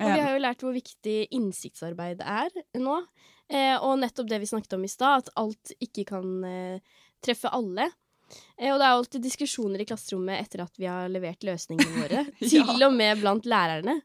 Og 0.00 0.14
vi 0.14 0.24
har 0.24 0.34
jo 0.34 0.42
lært 0.42 0.64
hvor 0.64 0.74
viktig 0.74 1.16
innsiktsarbeid 1.36 2.22
er 2.24 2.52
nå. 2.80 2.96
Eh, 3.50 3.76
og 3.82 3.98
nettopp 4.00 4.28
det 4.30 4.38
vi 4.42 4.48
snakket 4.50 4.76
om 4.76 4.84
i 4.86 4.90
stad, 4.90 5.24
at 5.24 5.32
alt 5.40 5.72
ikke 5.82 6.06
kan 6.12 6.44
eh, 6.46 7.00
treffe 7.24 7.50
alle. 7.52 7.88
Eh, 8.56 8.70
og 8.70 8.78
det 8.78 8.86
er 8.86 8.92
alltid 8.92 9.26
diskusjoner 9.26 9.82
i 9.82 9.88
klasserommet 9.88 10.38
etter 10.38 10.62
at 10.64 10.78
vi 10.78 10.86
har 10.88 11.10
levert 11.10 11.44
løsningene 11.46 12.04
våre. 12.04 12.24
Ja. 12.40 12.64
Til 12.70 12.86
og 12.86 12.94
med 12.94 13.20
blant 13.20 13.48
lærerne. 13.48 14.00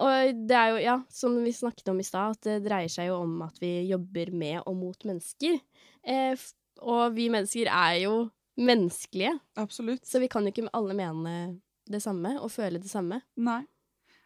Og 0.00 0.40
det 0.48 0.56
er 0.56 0.72
jo, 0.72 0.80
ja, 0.82 0.96
som 1.12 1.36
vi 1.44 1.52
snakket 1.54 1.88
om 1.92 2.00
i 2.00 2.06
stad, 2.06 2.36
at 2.36 2.46
det 2.48 2.58
dreier 2.64 2.90
seg 2.92 3.10
jo 3.10 3.20
om 3.22 3.40
at 3.46 3.56
vi 3.60 3.72
jobber 3.88 4.32
med 4.36 4.60
og 4.64 4.76
mot 4.80 5.08
mennesker. 5.08 5.60
Eh, 6.04 6.48
og 6.80 7.16
vi 7.16 7.28
mennesker 7.32 7.68
er 7.68 7.98
jo 8.06 8.14
menneskelige, 8.60 9.32
Absolutt. 9.60 10.04
så 10.06 10.20
vi 10.20 10.28
kan 10.28 10.44
jo 10.44 10.52
ikke 10.52 10.68
alle 10.76 10.96
mene 10.96 11.34
det 11.90 12.02
samme 12.04 12.34
og 12.40 12.50
føle 12.52 12.80
det 12.80 12.90
samme. 12.90 13.22
Nei. 13.40 13.62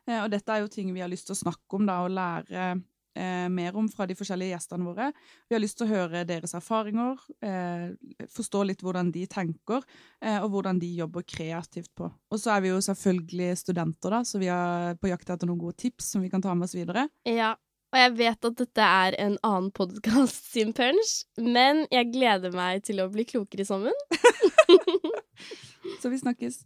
Eh, 0.08 0.20
og 0.22 0.30
dette 0.32 0.52
er 0.52 0.64
jo 0.64 0.72
ting 0.72 0.92
vi 0.94 1.04
har 1.04 1.12
lyst 1.12 1.28
til 1.28 1.36
å 1.36 1.42
snakke 1.44 1.78
om 1.78 1.86
da, 1.88 2.00
og 2.04 2.12
lære 2.14 2.66
eh, 3.14 3.48
mer 3.48 3.76
om 3.78 3.88
fra 3.90 4.06
de 4.08 4.16
forskjellige 4.18 4.54
gjestene 4.54 4.86
våre. 4.86 5.10
Vi 5.48 5.56
har 5.56 5.62
lyst 5.62 5.78
til 5.78 5.86
å 5.86 5.92
høre 5.92 6.24
deres 6.28 6.54
erfaringer, 6.56 7.20
eh, 7.44 7.90
forstå 8.34 8.64
litt 8.68 8.84
hvordan 8.84 9.12
de 9.14 9.26
tenker, 9.30 9.84
eh, 10.20 10.38
og 10.40 10.50
hvordan 10.54 10.80
de 10.82 10.90
jobber 11.00 11.26
kreativt 11.26 11.92
på. 11.96 12.10
Og 12.30 12.40
så 12.40 12.56
er 12.56 12.64
vi 12.64 12.72
jo 12.72 12.80
selvfølgelig 12.84 13.52
studenter, 13.62 14.18
da, 14.18 14.24
så 14.26 14.40
vi 14.42 14.50
er 14.52 14.98
på 15.00 15.12
jakt 15.12 15.30
etter 15.30 15.50
noen 15.50 15.62
gode 15.62 15.78
tips 15.84 16.14
som 16.14 16.24
vi 16.24 16.32
kan 16.32 16.42
ta 16.44 16.54
med 16.54 16.68
oss 16.68 16.76
videre. 16.76 17.08
Ja, 17.28 17.54
og 17.94 18.00
jeg 18.00 18.14
vet 18.18 18.46
at 18.50 18.58
dette 18.58 18.86
er 19.06 19.14
en 19.22 19.38
annen 19.46 19.70
podkast 19.70 20.50
sin 20.50 20.74
punch, 20.74 21.22
men 21.38 21.86
jeg 21.94 22.10
gleder 22.10 22.54
meg 22.54 22.82
til 22.88 23.04
å 23.04 23.10
bli 23.12 23.26
klokere 23.28 23.66
sammen. 23.68 23.94
Så 26.02 26.10
vi 26.10 26.18
snakkes. 26.18 26.64